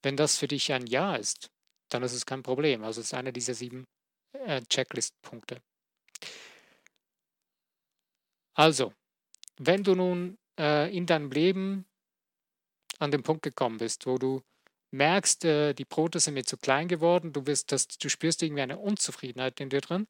Wenn 0.03 0.15
das 0.15 0.37
für 0.37 0.47
dich 0.47 0.71
ein 0.71 0.85
Ja 0.87 1.15
ist, 1.15 1.49
dann 1.89 2.03
ist 2.03 2.13
es 2.13 2.25
kein 2.25 2.43
Problem. 2.43 2.83
Also 2.83 3.01
es 3.01 3.07
ist 3.07 3.13
einer 3.13 3.31
dieser 3.31 3.53
sieben 3.53 3.85
äh, 4.33 4.61
Checklist-Punkte. 4.61 5.61
Also, 8.53 8.93
wenn 9.57 9.83
du 9.83 9.95
nun 9.95 10.37
äh, 10.59 10.95
in 10.95 11.05
deinem 11.05 11.31
Leben 11.31 11.85
an 12.99 13.11
den 13.11 13.23
Punkt 13.23 13.41
gekommen 13.43 13.77
bist, 13.77 14.05
wo 14.05 14.17
du 14.17 14.41
merkst, 14.91 15.45
äh, 15.45 15.73
die 15.73 15.85
Brote 15.85 16.19
sind 16.19 16.33
mir 16.35 16.43
zu 16.43 16.57
klein 16.57 16.87
geworden, 16.87 17.33
du, 17.33 17.45
wirst 17.47 17.71
das, 17.71 17.87
du 17.87 18.09
spürst 18.09 18.43
irgendwie 18.43 18.61
eine 18.61 18.77
Unzufriedenheit 18.77 19.59
in 19.59 19.69
dir 19.69 19.81
drin, 19.81 20.07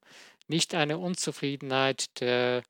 nicht 0.48 0.74
eine 0.75 0.98
Unzufriedenheit 0.98 2.19
der, 2.19 2.63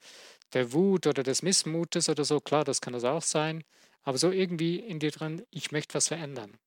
der 0.53 0.73
Wut 0.73 1.07
oder 1.07 1.23
des 1.23 1.41
Missmutes 1.41 2.09
oder 2.09 2.25
so, 2.25 2.39
klar, 2.39 2.63
das 2.63 2.81
kann 2.81 2.93
das 2.93 3.03
auch 3.03 3.21
sein, 3.21 3.63
aber 4.03 4.17
so 4.17 4.31
irgendwie 4.31 4.77
in 4.77 4.99
dir 4.99 5.11
drin, 5.11 5.45
ich 5.51 5.71
möchte 5.71 5.95
was 5.95 6.07
verändern. 6.07 6.57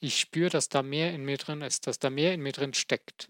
Ich 0.00 0.18
spüre, 0.18 0.50
dass 0.50 0.68
da 0.68 0.82
mehr 0.82 1.12
in 1.12 1.24
mir 1.24 1.36
drin 1.36 1.62
ist, 1.62 1.86
dass 1.86 1.98
da 1.98 2.10
mehr 2.10 2.34
in 2.34 2.40
mir 2.40 2.52
drin 2.52 2.74
steckt. 2.74 3.28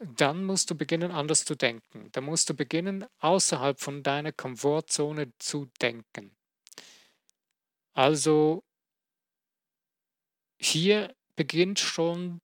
Dann 0.00 0.44
musst 0.44 0.70
du 0.70 0.76
beginnen, 0.76 1.10
anders 1.10 1.44
zu 1.44 1.56
denken. 1.56 2.08
Dann 2.12 2.24
musst 2.24 2.48
du 2.50 2.54
beginnen, 2.54 3.04
außerhalb 3.18 3.80
von 3.80 4.02
deiner 4.02 4.32
Komfortzone 4.32 5.32
zu 5.38 5.66
denken. 5.80 6.37
Also 7.98 8.62
hier 10.62 11.16
beginnt 11.34 11.80
schon 11.80 12.40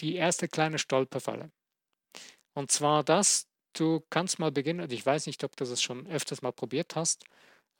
die 0.00 0.14
erste 0.14 0.48
kleine 0.48 0.78
Stolperfalle. 0.78 1.50
Und 2.54 2.72
zwar 2.72 3.04
das, 3.04 3.46
du 3.74 4.02
kannst 4.08 4.38
mal 4.38 4.50
beginnen, 4.50 4.80
und 4.80 4.90
ich 4.90 5.04
weiß 5.04 5.26
nicht, 5.26 5.44
ob 5.44 5.54
du 5.54 5.66
das 5.66 5.82
schon 5.82 6.06
öfters 6.06 6.40
mal 6.40 6.52
probiert 6.52 6.96
hast, 6.96 7.26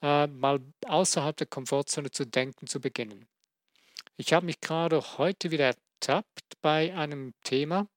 äh, 0.02 0.26
mal 0.26 0.61
außerhalb 0.85 1.35
der 1.38 1.47
Komfortzone 1.47 2.11
zu 2.11 2.26
denken, 2.26 2.66
zu 2.66 2.83
beginnen. 2.83 3.26
Ich 4.19 4.35
habe 4.35 4.45
mich 4.45 4.61
gerade 4.61 5.00
heute 5.16 5.50
wieder 5.50 5.73
ertappt 5.75 6.61
bei 6.61 6.95
einem 6.95 7.33
Thema, 7.45 7.88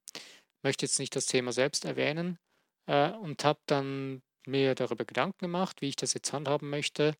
möchte 0.61 0.85
jetzt 0.85 0.99
nicht 0.99 1.17
das 1.17 1.25
Thema 1.25 1.51
selbst 1.51 1.83
erwähnen, 1.83 2.39
äh, 2.85 3.11
und 3.11 3.43
habe 3.43 3.59
dann 3.65 4.21
mir 4.47 4.75
darüber 4.75 5.03
Gedanken 5.03 5.39
gemacht, 5.39 5.81
wie 5.81 5.89
ich 5.89 5.97
das 5.97 6.13
jetzt 6.13 6.31
handhaben 6.31 6.69
möchte 6.69 7.17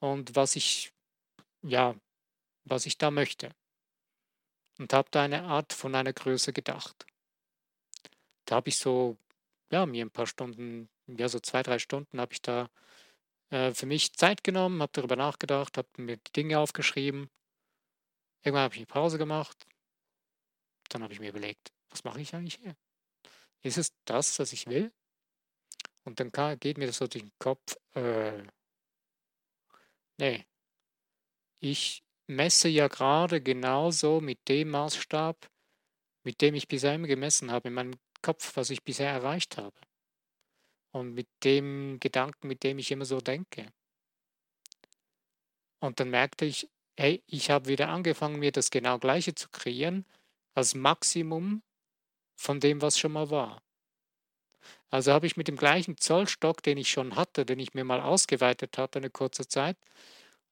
und 0.00 0.36
was 0.36 0.56
ich, 0.56 0.90
ja, 1.62 1.94
was 2.64 2.86
ich 2.86 2.98
da 2.98 3.10
möchte. 3.10 3.50
Und 4.78 4.92
habe 4.92 5.08
da 5.10 5.22
eine 5.22 5.44
Art 5.44 5.72
von 5.72 5.94
einer 5.94 6.12
Größe 6.12 6.52
gedacht. 6.52 7.06
Da 8.44 8.56
habe 8.56 8.68
ich 8.68 8.78
so 8.78 9.16
ja, 9.70 9.86
mir 9.86 10.04
ein 10.04 10.10
paar 10.10 10.26
Stunden, 10.26 10.88
ja, 11.06 11.28
so 11.28 11.40
zwei, 11.40 11.62
drei 11.62 11.78
Stunden 11.78 12.20
habe 12.20 12.32
ich 12.32 12.42
da 12.42 12.70
äh, 13.50 13.72
für 13.72 13.86
mich 13.86 14.14
Zeit 14.14 14.44
genommen, 14.44 14.82
habe 14.82 14.92
darüber 14.92 15.16
nachgedacht, 15.16 15.76
habe 15.78 15.88
mir 15.98 16.16
die 16.16 16.32
Dinge 16.32 16.58
aufgeschrieben. 16.58 17.30
Irgendwann 18.42 18.64
habe 18.64 18.74
ich 18.74 18.80
eine 18.80 18.86
Pause 18.86 19.18
gemacht. 19.18 19.66
Dann 20.88 21.02
habe 21.02 21.12
ich 21.12 21.20
mir 21.20 21.30
überlegt, 21.30 21.72
was 21.90 22.04
mache 22.04 22.20
ich 22.20 22.34
eigentlich 22.34 22.56
hier? 22.56 22.76
Ist 23.62 23.78
es 23.78 23.92
das, 24.04 24.38
was 24.38 24.52
ich 24.52 24.66
will? 24.66 24.92
Und 26.04 26.20
dann 26.20 26.30
geht 26.58 26.78
mir 26.78 26.86
das 26.86 26.98
so 26.98 27.06
durch 27.06 27.24
den 27.24 27.32
Kopf, 27.38 27.76
äh, 27.94 28.42
nee. 30.18 30.46
Ich 31.60 32.04
messe 32.26 32.68
ja 32.68 32.88
gerade 32.88 33.40
genauso 33.40 34.20
mit 34.20 34.48
dem 34.48 34.70
Maßstab, 34.70 35.48
mit 36.24 36.40
dem 36.40 36.54
ich 36.54 36.68
bisher 36.68 36.94
immer 36.94 37.06
gemessen 37.06 37.50
habe 37.50 37.68
in 37.68 37.74
meinem 37.74 37.98
Kopf, 38.22 38.56
was 38.56 38.70
ich 38.70 38.84
bisher 38.84 39.10
erreicht 39.10 39.56
habe. 39.56 39.76
Und 40.92 41.14
mit 41.14 41.28
dem 41.44 41.98
Gedanken, 42.00 42.48
mit 42.48 42.62
dem 42.62 42.78
ich 42.78 42.90
immer 42.90 43.04
so 43.04 43.20
denke. 43.20 43.72
Und 45.80 46.00
dann 46.00 46.10
merkte 46.10 46.44
ich, 46.44 46.68
hey, 46.96 47.22
ich 47.26 47.50
habe 47.50 47.68
wieder 47.68 47.88
angefangen, 47.88 48.38
mir 48.38 48.52
das 48.52 48.70
genau 48.70 48.98
gleiche 48.98 49.34
zu 49.34 49.48
kreieren, 49.50 50.04
als 50.54 50.74
Maximum 50.74 51.62
von 52.36 52.60
dem, 52.60 52.82
was 52.82 52.98
schon 52.98 53.12
mal 53.12 53.30
war. 53.30 53.62
Also 54.90 55.12
habe 55.12 55.26
ich 55.26 55.36
mit 55.36 55.48
dem 55.48 55.56
gleichen 55.56 55.96
Zollstock, 55.98 56.62
den 56.62 56.78
ich 56.78 56.90
schon 56.90 57.16
hatte, 57.16 57.44
den 57.44 57.58
ich 57.58 57.74
mir 57.74 57.84
mal 57.84 58.00
ausgeweitet 58.00 58.78
hatte 58.78 58.98
eine 58.98 59.10
kurze 59.10 59.46
Zeit, 59.46 59.76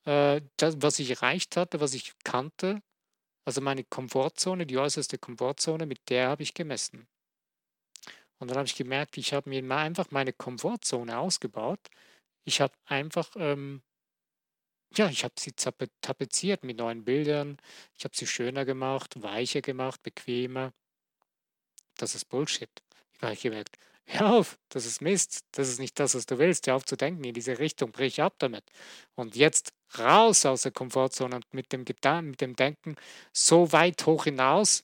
äh, 0.06 0.40
das, 0.56 0.76
was 0.80 0.98
ich 0.98 1.10
erreicht 1.10 1.56
hatte, 1.56 1.80
was 1.80 1.94
ich 1.94 2.14
kannte, 2.25 2.82
also 3.44 3.60
meine 3.60 3.84
Komfortzone, 3.84 4.66
die 4.66 4.78
äußerste 4.78 5.18
Komfortzone, 5.18 5.86
mit 5.86 6.08
der 6.10 6.28
habe 6.28 6.42
ich 6.42 6.54
gemessen. 6.54 7.06
Und 8.38 8.48
dann 8.48 8.58
habe 8.58 8.66
ich 8.66 8.75
gemerkt, 8.75 9.16
ich 9.18 9.32
habe 9.32 9.48
mir 9.48 9.76
einfach 9.76 10.10
meine 10.10 10.32
Komfortzone 10.32 11.18
ausgebaut. 11.18 11.80
Ich 12.44 12.60
habe 12.60 12.75
einfach, 12.84 13.30
ähm, 13.36 13.82
ja, 14.94 15.08
ich 15.08 15.25
habe 15.25 15.34
sie 15.38 15.52
tapeziert 15.52 16.64
mit 16.64 16.78
neuen 16.78 17.04
Bildern. 17.04 17.58
Ich 17.96 18.04
habe 18.04 18.16
sie 18.16 18.26
schöner 18.26 18.64
gemacht, 18.64 19.22
weicher 19.22 19.62
gemacht, 19.62 20.02
bequemer. 20.02 20.72
Das 21.96 22.14
ist 22.14 22.26
Bullshit. 22.26 22.70
Ich 23.14 23.22
habe 23.22 23.36
gemerkt, 23.36 23.78
hör 24.04 24.34
auf, 24.34 24.58
das 24.68 24.86
ist 24.86 25.00
Mist. 25.00 25.44
Das 25.52 25.68
ist 25.68 25.78
nicht 25.80 25.98
das, 25.98 26.14
was 26.14 26.26
du 26.26 26.38
willst. 26.38 26.66
Hör 26.66 26.76
auf 26.76 26.84
zu 26.84 26.96
denken 26.96 27.25
in 27.25 27.34
diese 27.34 27.58
Richtung, 27.58 27.92
brich 27.92 28.20
ab 28.20 28.34
damit. 28.38 28.64
Und 29.14 29.36
jetzt 29.36 29.72
raus 29.98 30.44
aus 30.46 30.62
der 30.62 30.72
Komfortzone 30.72 31.36
und 31.36 31.54
mit 31.54 31.72
dem, 31.72 31.84
Gedan 31.84 32.30
mit 32.30 32.40
dem 32.40 32.56
Denken 32.56 32.96
so 33.32 33.72
weit 33.72 34.04
hoch 34.06 34.24
hinaus, 34.24 34.82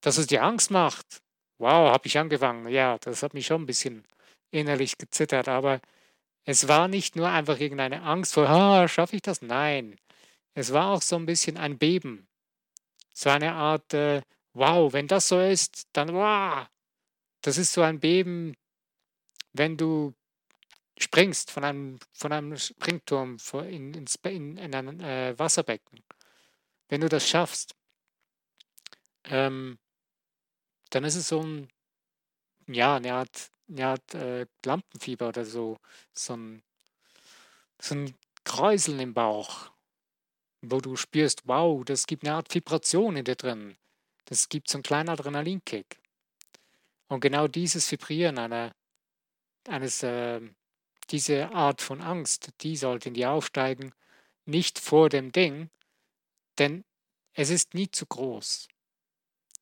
dass 0.00 0.18
es 0.18 0.26
dir 0.26 0.42
Angst 0.42 0.70
macht. 0.70 1.22
Wow, 1.58 1.92
habe 1.92 2.06
ich 2.06 2.18
angefangen. 2.18 2.68
Ja, 2.68 2.98
das 2.98 3.22
hat 3.22 3.34
mich 3.34 3.46
schon 3.46 3.62
ein 3.62 3.66
bisschen 3.66 4.04
innerlich 4.50 4.98
gezittert, 4.98 5.48
aber 5.48 5.80
es 6.44 6.68
war 6.68 6.88
nicht 6.88 7.16
nur 7.16 7.28
einfach 7.28 7.60
irgendeine 7.60 8.02
Angst 8.02 8.34
vor, 8.34 8.48
ah, 8.48 8.88
schaffe 8.88 9.16
ich 9.16 9.22
das? 9.22 9.42
Nein. 9.42 9.96
Es 10.54 10.72
war 10.72 10.90
auch 10.90 11.02
so 11.02 11.16
ein 11.16 11.26
bisschen 11.26 11.56
ein 11.56 11.78
Beben. 11.78 12.26
So 13.14 13.30
eine 13.30 13.52
Art, 13.52 13.92
äh, 13.94 14.22
wow, 14.54 14.92
wenn 14.92 15.06
das 15.06 15.28
so 15.28 15.38
ist, 15.40 15.86
dann 15.92 16.14
wow. 16.14 16.66
Das 17.42 17.58
ist 17.58 17.72
so 17.72 17.82
ein 17.82 18.00
Beben, 18.00 18.56
wenn 19.52 19.76
du 19.76 20.14
springst 21.00 21.50
von 21.50 21.64
einem, 21.64 21.98
von 22.12 22.32
einem 22.32 22.56
Springturm 22.56 23.38
in, 23.68 23.94
in, 23.94 24.56
in 24.58 24.74
ein 24.74 25.00
äh, 25.00 25.38
Wasserbecken. 25.38 26.02
Wenn 26.88 27.00
du 27.00 27.08
das 27.08 27.28
schaffst, 27.28 27.74
ähm, 29.24 29.78
dann 30.90 31.04
ist 31.04 31.16
es 31.16 31.28
so 31.28 31.42
ein, 31.42 31.68
ja, 32.66 32.96
eine 32.96 33.14
Art, 33.14 33.50
eine 33.68 33.86
Art 33.86 34.14
äh, 34.14 34.46
Lampenfieber 34.64 35.28
oder 35.28 35.44
so, 35.44 35.78
so 36.12 36.36
ein, 36.36 36.62
so 37.80 37.94
ein 37.94 38.14
Kräuseln 38.44 39.00
im 39.00 39.14
Bauch, 39.14 39.70
wo 40.62 40.80
du 40.80 40.96
spürst, 40.96 41.42
wow, 41.46 41.84
das 41.84 42.06
gibt 42.06 42.24
eine 42.24 42.34
Art 42.34 42.52
Vibration 42.54 43.16
in 43.16 43.24
dir 43.24 43.36
drin. 43.36 43.76
Das 44.26 44.48
gibt 44.48 44.68
so 44.68 44.78
einen 44.78 44.82
kleinen 44.82 45.08
Adrenalinkick. 45.08 46.00
Und 47.08 47.20
genau 47.20 47.48
dieses 47.48 47.90
Vibrieren 47.90 48.38
einer, 48.38 48.72
eines, 49.66 50.02
äh, 50.02 50.40
diese 51.10 51.50
Art 51.50 51.80
von 51.82 52.00
Angst, 52.00 52.50
die 52.60 52.76
sollte 52.76 53.08
in 53.08 53.14
dir 53.14 53.30
aufsteigen, 53.30 53.92
nicht 54.44 54.78
vor 54.78 55.08
dem 55.08 55.32
Ding, 55.32 55.70
denn 56.58 56.84
es 57.34 57.50
ist 57.50 57.74
nie 57.74 57.90
zu 57.90 58.06
groß 58.06 58.68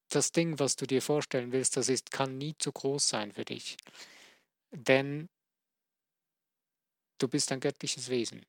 das 0.09 0.33
Ding, 0.33 0.59
was 0.59 0.76
du 0.76 0.87
dir 0.87 1.02
vorstellen 1.02 1.52
willst, 1.52 1.76
das 1.76 1.88
ist, 1.88 2.11
kann 2.11 2.38
nie 2.38 2.57
zu 2.59 2.73
groß 2.73 3.09
sein 3.09 3.33
für 3.33 3.45
dich. 3.45 3.76
Denn 4.71 5.28
du 7.19 7.28
bist 7.28 7.52
ein 7.52 7.61
göttliches 7.61 8.09
Wesen. 8.09 8.45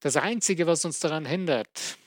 Das 0.00 0.16
Einzige, 0.16 0.66
was 0.66 0.84
uns 0.84 1.00
daran 1.00 1.24
hindert, 1.24 1.98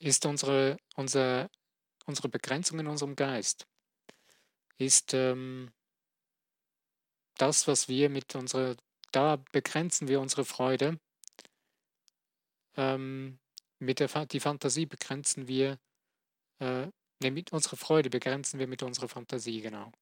ist 0.00 0.26
unsere, 0.26 0.76
unsere, 0.96 1.50
unsere 2.06 2.28
Begrenzung 2.28 2.78
in 2.80 2.86
unserem 2.86 3.16
Geist. 3.16 3.66
Ist 4.76 5.14
ähm, 5.14 5.72
das, 7.38 7.66
was 7.66 7.88
wir 7.88 8.10
mit 8.10 8.34
unserer, 8.34 8.76
da 9.12 9.36
begrenzen 9.52 10.08
wir 10.08 10.20
unsere 10.20 10.44
Freude. 10.44 10.98
Ähm, 12.76 13.38
mit 13.78 14.00
der 14.00 14.26
die 14.26 14.40
Fantasie 14.40 14.86
begrenzen 14.86 15.48
wir, 15.48 15.78
äh, 16.60 16.86
ne, 17.22 17.30
mit 17.30 17.52
unserer 17.52 17.76
Freude 17.76 18.10
begrenzen 18.10 18.58
wir 18.58 18.66
mit 18.66 18.82
unserer 18.82 19.08
Fantasie, 19.08 19.60
genau. 19.60 19.92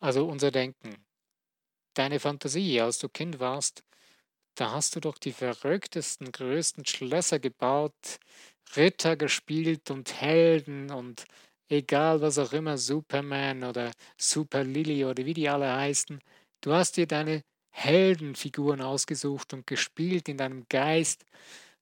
Also 0.00 0.26
unser 0.26 0.50
Denken. 0.50 1.04
Deine 1.94 2.20
Fantasie, 2.20 2.80
als 2.80 2.98
du 2.98 3.08
Kind 3.08 3.38
warst, 3.40 3.84
da 4.54 4.72
hast 4.72 4.96
du 4.96 5.00
doch 5.00 5.18
die 5.18 5.32
verrücktesten, 5.32 6.32
größten 6.32 6.86
Schlösser 6.86 7.38
gebaut, 7.38 8.18
Ritter 8.76 9.16
gespielt 9.16 9.90
und 9.90 10.20
Helden 10.20 10.90
und 10.90 11.24
egal 11.70 12.20
was 12.20 12.38
auch 12.38 12.52
immer, 12.52 12.76
Superman 12.78 13.64
oder 13.64 13.92
Super 14.18 14.64
Lily 14.64 15.04
oder 15.04 15.24
wie 15.24 15.34
die 15.34 15.48
alle 15.48 15.72
heißen. 15.74 16.20
Du 16.60 16.72
hast 16.72 16.96
dir 16.96 17.06
deine 17.06 17.42
Heldenfiguren 17.70 18.82
ausgesucht 18.82 19.54
und 19.54 19.66
gespielt 19.66 20.28
in 20.28 20.36
deinem 20.38 20.66
Geist. 20.68 21.24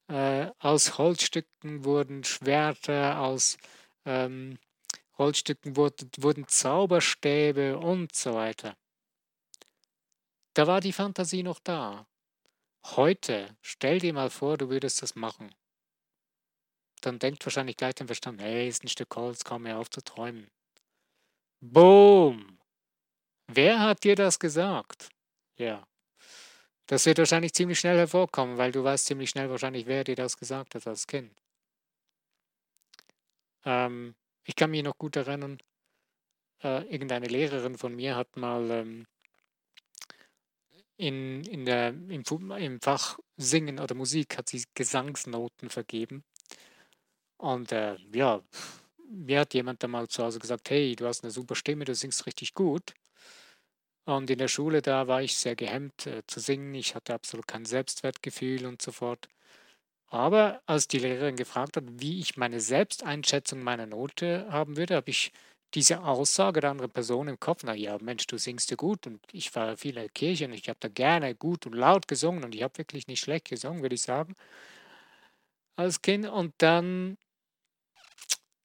Äh, 0.09 0.51
aus 0.59 0.99
Holzstücken 0.99 1.85
wurden 1.85 2.25
Schwerter, 2.25 3.21
aus 3.21 3.59
ähm, 4.05 4.59
Holzstücken 5.19 5.77
wurden, 5.77 6.11
wurden 6.19 6.49
Zauberstäbe 6.49 7.79
und 7.79 8.15
so 8.15 8.35
weiter. 8.35 8.77
Da 10.55 10.67
war 10.67 10.81
die 10.81 10.93
Fantasie 10.93 11.43
noch 11.43 11.59
da. 11.61 12.07
Heute, 12.85 13.57
stell 13.63 13.99
dir 14.01 14.13
mal 14.13 14.31
vor, 14.31 14.59
du 14.59 14.69
würdest 14.71 15.03
das 15.03 15.15
machen. 15.15 15.55
Dann 17.01 17.19
denkt 17.19 17.45
wahrscheinlich 17.45 17.77
gleich 17.77 17.95
dein 17.95 18.09
Verstand, 18.09 18.41
hey, 18.41 18.69
ist 18.69 18.85
ein 18.85 18.89
Stück 18.89 19.15
Holz, 19.17 19.45
komm 19.45 19.63
mir 19.63 19.79
auf 19.79 19.91
zu 19.91 20.03
träumen. 20.03 20.49
Boom! 21.61 22.59
Wer 23.49 23.81
hat 23.81 24.05
dir 24.05 24.15
das 24.15 24.39
gesagt? 24.39 25.09
Ja. 25.57 25.87
Das 26.87 27.05
wird 27.07 27.19
wahrscheinlich 27.19 27.53
ziemlich 27.53 27.79
schnell 27.79 27.99
hervorkommen, 27.99 28.57
weil 28.59 28.73
du 28.73 28.83
weißt 28.85 29.07
ziemlich 29.07 29.31
schnell 29.31 29.51
wahrscheinlich, 29.51 29.87
wer 29.87 30.05
dir 30.05 30.17
das 30.17 30.37
gesagt 30.37 30.75
hat 30.75 30.87
als 30.87 31.07
Kind. 31.07 31.33
Ähm, 33.65 34.15
ich 34.45 34.57
kann 34.57 34.71
mich 34.71 34.83
noch 34.83 34.97
gut 34.97 35.17
erinnern, 35.17 35.59
äh, 36.63 36.85
irgendeine 36.93 37.27
Lehrerin 37.27 37.77
von 37.77 37.95
mir 37.95 38.17
hat 38.17 38.37
mal 38.37 38.71
ähm, 38.71 39.07
in, 40.97 41.45
in 41.45 41.65
der, 41.65 41.89
im, 41.89 42.25
im 42.51 42.81
Fach 42.81 43.19
Singen 43.37 43.79
oder 43.79 43.95
Musik 43.95 44.37
hat 44.37 44.49
sie 44.49 44.65
Gesangsnoten 44.75 45.71
vergeben. 45.71 46.25
Und 47.39 47.73
äh, 47.73 47.97
ja, 48.13 48.43
mir 49.11 49.41
hat 49.41 49.55
jemand 49.55 49.83
dann 49.83 49.93
mal 49.93 50.09
zu 50.09 50.25
Hause 50.25 50.39
gesagt, 50.39 50.71
hey, 50.71 50.95
du 50.97 51.07
hast 51.07 51.25
eine 51.25 51.31
super 51.31 51.55
Stimme, 51.55 51.85
du 51.85 51.95
singst 51.95 52.27
richtig 52.27 52.55
gut. 52.55 52.95
Und 54.07 54.31
in 54.31 54.39
der 54.39 54.49
Schule, 54.49 54.81
da 54.83 55.07
war 55.07 55.23
ich 55.23 55.37
sehr 55.37 55.55
gehemmt 55.55 56.07
äh, 56.07 56.23
zu 56.27 56.41
singen. 56.41 56.75
Ich 56.75 56.95
hatte 56.95 57.15
absolut 57.15 57.47
kein 57.47 57.65
Selbstwertgefühl 57.65 58.67
und 58.67 58.81
so 58.83 58.93
fort. 58.93 59.29
Aber 60.09 60.63
als 60.67 60.89
die 60.89 60.99
Lehrerin 60.99 61.37
gefragt 61.37 61.77
hat, 61.77 61.85
wie 61.89 62.21
ich 62.21 62.37
meine 62.37 62.61
Selbsteinschätzung 62.61 63.63
meiner 63.63 63.87
Note 63.87 64.47
haben 64.51 64.77
würde, 64.77 64.97
habe 64.97 65.11
ich 65.11 65.33
diese 65.75 66.03
Aussage 66.03 66.61
der 66.61 66.71
anderen 66.71 66.91
Person 66.91 67.29
im 67.29 67.39
Kopf, 67.41 67.63
na 67.65 67.75
ja, 67.75 67.99
Mensch, 68.01 68.27
du 68.27 68.39
singst 68.39 68.71
ja 68.71 68.77
gut 68.77 69.07
und 69.07 69.21
ich 69.33 69.55
war 69.55 69.77
viel 69.77 69.91
in 69.97 70.03
der 70.03 70.09
Kirche 70.09 70.47
und 70.47 70.55
ich 70.55 70.69
habe 70.69 70.79
da 70.81 70.89
gerne 70.89 71.35
gut 71.35 71.67
und 71.67 71.75
laut 71.75 72.09
gesungen 72.09 72.43
und 72.45 72.55
ich 72.55 72.63
habe 72.63 72.79
wirklich 72.79 73.07
nicht 73.07 73.21
schlecht 73.21 73.49
gesungen, 73.51 73.83
würde 73.83 73.95
ich 73.95 74.03
sagen, 74.03 74.35
als 75.77 76.03
Kind. 76.03 76.27
Und 76.29 76.55
dann 76.59 77.17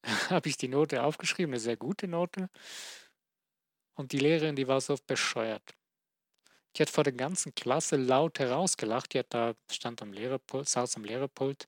habe 0.30 0.50
ich 0.50 0.58
die 0.58 0.68
Note 0.68 1.04
aufgeschrieben, 1.04 1.54
eine 1.54 1.60
sehr 1.60 1.78
gute 1.78 2.08
Note. 2.08 2.50
Und 3.96 4.12
die 4.12 4.20
Lehrerin, 4.20 4.56
die 4.56 4.68
war 4.68 4.82
so 4.82 4.98
bescheuert. 5.08 5.76
Die 6.76 6.82
hat 6.82 6.90
vor 6.90 7.04
der 7.04 7.14
ganzen 7.14 7.54
Klasse 7.54 7.96
laut 7.96 8.40
herausgelacht. 8.40 9.14
Die 9.14 9.20
hat 9.20 9.34
da, 9.34 9.54
stand 9.72 10.02
am 10.02 10.12
Lehrerpult, 10.12 10.68
saß 10.68 10.96
am 10.96 11.04
Lehrerpult, 11.04 11.68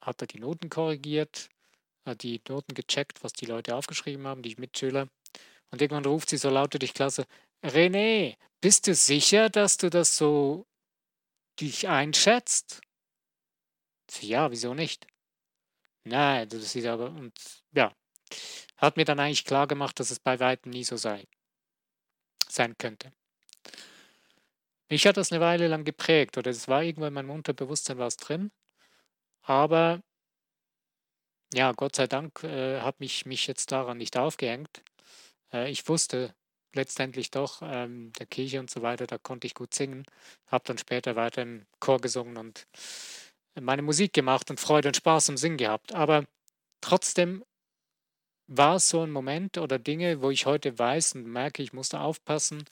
hat 0.00 0.20
da 0.20 0.26
die 0.26 0.40
Noten 0.40 0.68
korrigiert, 0.68 1.48
hat 2.04 2.22
die 2.24 2.40
Noten 2.48 2.74
gecheckt, 2.74 3.22
was 3.22 3.32
die 3.32 3.46
Leute 3.46 3.76
aufgeschrieben 3.76 4.26
haben, 4.26 4.42
die 4.42 4.56
Mitschüler. 4.56 5.08
Und 5.70 5.80
irgendwann 5.80 6.04
ruft 6.04 6.28
sie 6.28 6.36
so 6.36 6.50
laut 6.50 6.74
durch 6.74 6.90
die 6.90 6.96
Klasse, 6.96 7.26
René, 7.62 8.36
bist 8.60 8.88
du 8.88 8.94
sicher, 8.94 9.48
dass 9.48 9.76
du 9.76 9.88
das 9.88 10.16
so 10.16 10.66
dich 11.60 11.88
einschätzt? 11.88 12.80
Ja, 14.20 14.50
wieso 14.50 14.74
nicht? 14.74 15.06
Nein, 16.04 16.48
das 16.48 16.72
sieht 16.72 16.86
aber, 16.86 17.10
und 17.10 17.32
ja, 17.72 17.92
hat 18.76 18.96
mir 18.96 19.04
dann 19.04 19.20
eigentlich 19.20 19.44
klar 19.44 19.66
gemacht, 19.66 19.98
dass 20.00 20.10
es 20.10 20.18
bei 20.18 20.40
weitem 20.40 20.70
nie 20.72 20.84
so 20.84 20.96
sei, 20.96 21.26
sein 22.48 22.76
könnte. 22.78 23.12
Mich 24.88 25.06
hat 25.06 25.16
das 25.16 25.32
eine 25.32 25.40
Weile 25.40 25.68
lang 25.68 25.84
geprägt 25.84 26.36
oder 26.36 26.50
es 26.50 26.68
war 26.68 26.82
irgendwo 26.82 27.06
in 27.06 27.14
meinem 27.14 27.30
Unterbewusstsein 27.30 27.98
was 27.98 28.16
drin. 28.16 28.50
Aber 29.42 30.02
ja, 31.54 31.72
Gott 31.72 31.96
sei 31.96 32.06
Dank 32.06 32.42
äh, 32.44 32.80
habe 32.80 33.04
ich 33.04 33.26
mich 33.26 33.46
jetzt 33.46 33.72
daran 33.72 33.98
nicht 33.98 34.16
aufgehängt. 34.16 34.82
Äh, 35.52 35.70
ich 35.70 35.88
wusste 35.88 36.34
letztendlich 36.74 37.30
doch, 37.30 37.62
ähm, 37.62 38.12
der 38.18 38.26
Kirche 38.26 38.60
und 38.60 38.70
so 38.70 38.82
weiter, 38.82 39.06
da 39.06 39.18
konnte 39.18 39.46
ich 39.46 39.54
gut 39.54 39.74
singen. 39.74 40.04
Habe 40.46 40.64
dann 40.66 40.78
später 40.78 41.16
weiter 41.16 41.42
im 41.42 41.66
Chor 41.80 42.00
gesungen 42.00 42.36
und 42.36 42.66
meine 43.60 43.82
Musik 43.82 44.12
gemacht 44.12 44.50
und 44.50 44.60
Freude 44.60 44.88
und 44.88 44.96
Spaß 44.96 45.30
am 45.30 45.36
Singen 45.36 45.58
gehabt. 45.58 45.94
Aber 45.94 46.24
trotzdem 46.80 47.44
war 48.46 48.76
es 48.76 48.88
so 48.88 49.02
ein 49.02 49.10
Moment 49.10 49.58
oder 49.58 49.78
Dinge, 49.78 50.22
wo 50.22 50.30
ich 50.30 50.46
heute 50.46 50.78
weiß 50.78 51.14
und 51.14 51.26
merke, 51.26 51.62
ich 51.62 51.72
musste 51.72 52.00
aufpassen, 52.00 52.64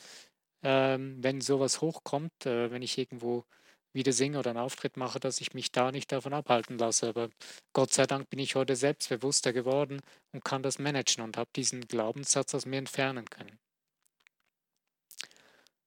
ähm, 0.63 1.19
wenn 1.23 1.41
sowas 1.41 1.81
hochkommt, 1.81 2.47
äh, 2.47 2.71
wenn 2.71 2.83
ich 2.83 2.99
irgendwo 2.99 3.45
wieder 3.93 4.13
singe 4.13 4.39
oder 4.39 4.51
einen 4.51 4.59
Auftritt 4.61 4.97
mache, 4.97 5.21
dass 5.21 5.41
ich 5.41 5.55
mich 5.55 5.73
da 5.73 5.91
nicht 5.91 6.13
davon 6.13 6.33
abhalten 6.35 6.79
lasse. 6.79 7.09
Aber 7.09 7.31
Gott 7.73 7.93
sei 7.93 8.07
Dank 8.07 8.31
bin 8.31 8.39
ich 8.39 8.55
heute 8.55 8.77
selbstbewusster 8.77 9.53
geworden 9.53 10.01
und 10.33 10.45
kann 10.45 10.63
das 10.63 10.79
managen 10.79 11.25
und 11.25 11.37
habe 11.37 11.51
diesen 11.57 11.83
Glaubenssatz 11.89 12.55
aus 12.55 12.67
mir 12.67 12.79
entfernen 12.79 13.29
können. 13.31 13.59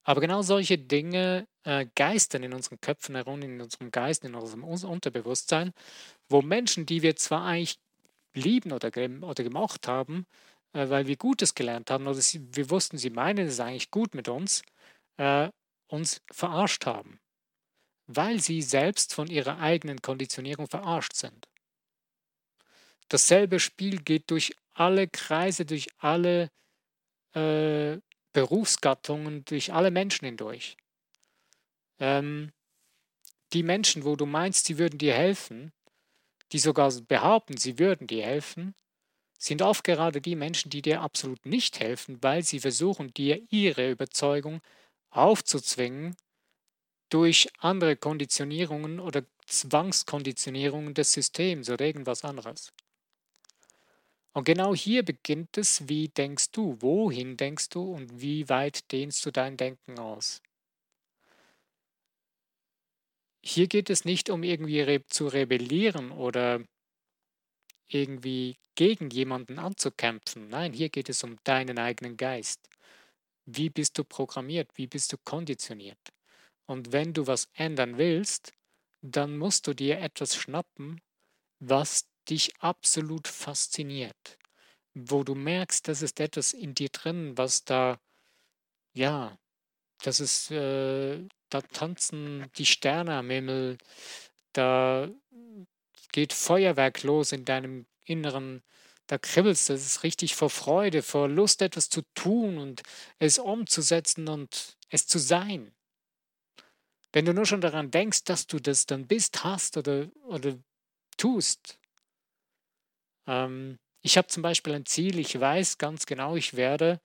Aber 0.03 0.21
genau 0.21 0.41
solche 0.41 0.77
Dinge 0.77 1.47
äh, 1.63 1.85
geistern 1.95 2.43
in 2.43 2.53
unseren 2.53 2.79
Köpfen 2.81 3.15
herum, 3.15 3.41
in 3.41 3.61
unserem 3.61 3.89
Geist, 3.91 4.25
in 4.25 4.35
unserem 4.35 4.63
Unterbewusstsein, 4.63 5.71
wo 6.29 6.41
Menschen, 6.41 6.85
die 6.85 7.01
wir 7.01 7.15
zwar 7.15 7.45
eigentlich 7.45 7.77
lieben 8.33 8.71
oder, 8.71 8.87
oder 8.87 9.43
gemocht 9.43 9.87
haben, 9.87 10.25
äh, 10.73 10.89
weil 10.89 11.07
wir 11.07 11.15
Gutes 11.17 11.55
gelernt 11.55 11.89
haben 11.89 12.07
oder 12.07 12.15
sie, 12.15 12.41
wir 12.55 12.69
wussten, 12.69 12.97
sie 12.97 13.11
meinen 13.11 13.47
es 13.47 13.59
eigentlich 13.59 13.91
gut 13.91 14.13
mit 14.13 14.27
uns, 14.27 14.63
äh, 15.17 15.49
uns 15.87 16.21
verarscht 16.31 16.85
haben, 16.85 17.19
weil 18.07 18.39
sie 18.41 18.61
selbst 18.61 19.13
von 19.13 19.27
ihrer 19.27 19.59
eigenen 19.59 20.01
Konditionierung 20.01 20.67
verarscht 20.67 21.15
sind. 21.15 21.47
Dasselbe 23.09 23.59
Spiel 23.59 24.01
geht 24.01 24.31
durch 24.31 24.55
alle 24.73 25.07
Kreise, 25.07 25.65
durch 25.65 25.87
alle 25.99 26.49
äh, 27.35 27.99
Berufsgattungen, 28.33 29.45
durch 29.45 29.73
alle 29.73 29.91
Menschen 29.91 30.25
hindurch. 30.25 30.77
Ähm, 31.99 32.51
die 33.53 33.63
Menschen, 33.63 34.03
wo 34.03 34.15
du 34.15 34.25
meinst, 34.25 34.65
sie 34.65 34.77
würden 34.77 34.97
dir 34.97 35.13
helfen, 35.13 35.71
die 36.51 36.59
sogar 36.59 36.91
behaupten, 37.07 37.57
sie 37.57 37.79
würden 37.79 38.07
dir 38.07 38.23
helfen, 38.25 38.75
sind 39.39 39.61
oft 39.61 39.83
gerade 39.83 40.21
die 40.21 40.35
Menschen, 40.35 40.69
die 40.69 40.81
dir 40.81 41.01
absolut 41.01 41.45
nicht 41.45 41.79
helfen, 41.79 42.21
weil 42.23 42.43
sie 42.43 42.59
versuchen, 42.59 43.13
dir 43.13 43.41
ihre 43.49 43.91
Überzeugung 43.91 44.61
aufzuzwingen 45.11 46.15
durch 47.09 47.49
andere 47.59 47.95
Konditionierungen 47.95 48.99
oder 48.99 49.23
Zwangskonditionierungen 49.47 50.93
des 50.93 51.13
Systems 51.13 51.69
oder 51.69 51.85
irgendwas 51.85 52.25
anderes. 52.25 52.73
Und 54.33 54.45
genau 54.45 54.73
hier 54.73 55.03
beginnt 55.03 55.57
es, 55.57 55.87
wie 55.87 56.09
denkst 56.09 56.51
du, 56.51 56.77
wohin 56.81 57.37
denkst 57.37 57.69
du 57.69 57.93
und 57.93 58.19
wie 58.19 58.49
weit 58.49 58.91
dehnst 58.91 59.23
du 59.25 59.31
dein 59.31 59.57
Denken 59.57 59.99
aus. 59.99 60.41
Hier 63.45 63.67
geht 63.67 63.89
es 63.89 64.05
nicht 64.05 64.29
um 64.29 64.41
irgendwie 64.41 64.81
re 64.81 65.05
zu 65.05 65.27
rebellieren 65.27 66.11
oder 66.11 66.63
irgendwie 67.87 68.57
gegen 68.75 69.09
jemanden 69.09 69.59
anzukämpfen. 69.59 70.47
Nein, 70.47 70.73
hier 70.73 70.89
geht 70.89 71.09
es 71.09 71.23
um 71.23 71.37
deinen 71.43 71.77
eigenen 71.77 72.17
Geist. 72.17 72.59
Wie 73.45 73.69
bist 73.69 73.97
du 73.97 74.03
programmiert? 74.03 74.69
Wie 74.75 74.87
bist 74.87 75.13
du 75.13 75.17
konditioniert? 75.23 75.99
Und 76.65 76.91
wenn 76.91 77.13
du 77.13 77.27
was 77.27 77.49
ändern 77.53 77.97
willst, 77.97 78.53
dann 79.01 79.37
musst 79.37 79.67
du 79.67 79.73
dir 79.73 79.99
etwas 79.99 80.35
schnappen, 80.35 81.01
was 81.59 82.07
dich 82.29 82.53
absolut 82.59 83.27
fasziniert, 83.27 84.37
wo 84.93 85.23
du 85.23 85.35
merkst, 85.35 85.87
dass 85.87 86.01
ist 86.01 86.19
etwas 86.19 86.53
in 86.53 86.75
dir 86.75 86.89
drin, 86.89 87.37
was 87.37 87.65
da, 87.65 87.99
ja, 88.93 89.37
das 90.01 90.19
ist, 90.19 90.51
äh, 90.51 91.25
da 91.49 91.61
tanzen 91.61 92.49
die 92.57 92.65
Sterne 92.65 93.15
am 93.15 93.29
Himmel, 93.29 93.77
da 94.53 95.09
geht 96.11 96.33
Feuerwerk 96.33 97.03
los 97.03 97.31
in 97.31 97.45
deinem 97.45 97.85
Inneren. 98.05 98.61
Da 99.07 99.17
kribbelst 99.17 99.69
du, 99.69 99.73
es 99.73 99.85
ist 99.85 100.03
richtig 100.03 100.35
vor 100.35 100.49
Freude, 100.49 101.01
vor 101.01 101.27
Lust, 101.27 101.61
etwas 101.61 101.89
zu 101.89 102.03
tun 102.13 102.57
und 102.57 102.83
es 103.19 103.39
umzusetzen 103.39 104.27
und 104.27 104.77
es 104.89 105.07
zu 105.07 105.19
sein. 105.19 105.73
Wenn 107.11 107.25
du 107.25 107.33
nur 107.33 107.45
schon 107.45 107.61
daran 107.61 107.91
denkst, 107.91 108.23
dass 108.23 108.47
du 108.47 108.59
das 108.59 108.85
dann 108.85 109.07
bist, 109.07 109.43
hast 109.43 109.77
oder, 109.77 110.09
oder 110.25 110.57
tust. 111.17 111.77
Ähm, 113.27 113.77
ich 114.01 114.17
habe 114.17 114.27
zum 114.27 114.43
Beispiel 114.43 114.73
ein 114.73 114.85
Ziel, 114.85 115.19
ich 115.19 115.39
weiß 115.39 115.77
ganz 115.77 116.05
genau, 116.05 116.35
ich 116.35 116.55
werde, 116.55 116.99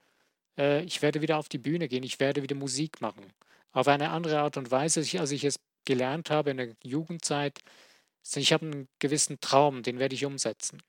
äh, 0.57 0.83
ich 0.83 1.01
werde 1.01 1.21
wieder 1.21 1.37
auf 1.37 1.49
die 1.49 1.57
Bühne 1.57 1.87
gehen, 1.87 2.03
ich 2.03 2.19
werde 2.19 2.43
wieder 2.43 2.55
Musik 2.55 3.01
machen. 3.01 3.33
Auf 3.71 3.87
eine 3.87 4.09
andere 4.09 4.39
Art 4.39 4.57
und 4.57 4.71
Weise, 4.71 5.01
als 5.19 5.31
ich 5.31 5.43
es 5.43 5.59
gelernt 5.85 6.29
habe 6.29 6.51
in 6.51 6.57
der 6.57 6.75
Jugendzeit, 6.83 7.59
ich 8.35 8.53
habe 8.53 8.65
einen 8.65 8.87
gewissen 8.99 9.39
Traum, 9.39 9.81
den 9.83 9.99
werde 9.99 10.15
ich 10.15 10.25
umsetzen. 10.25 10.81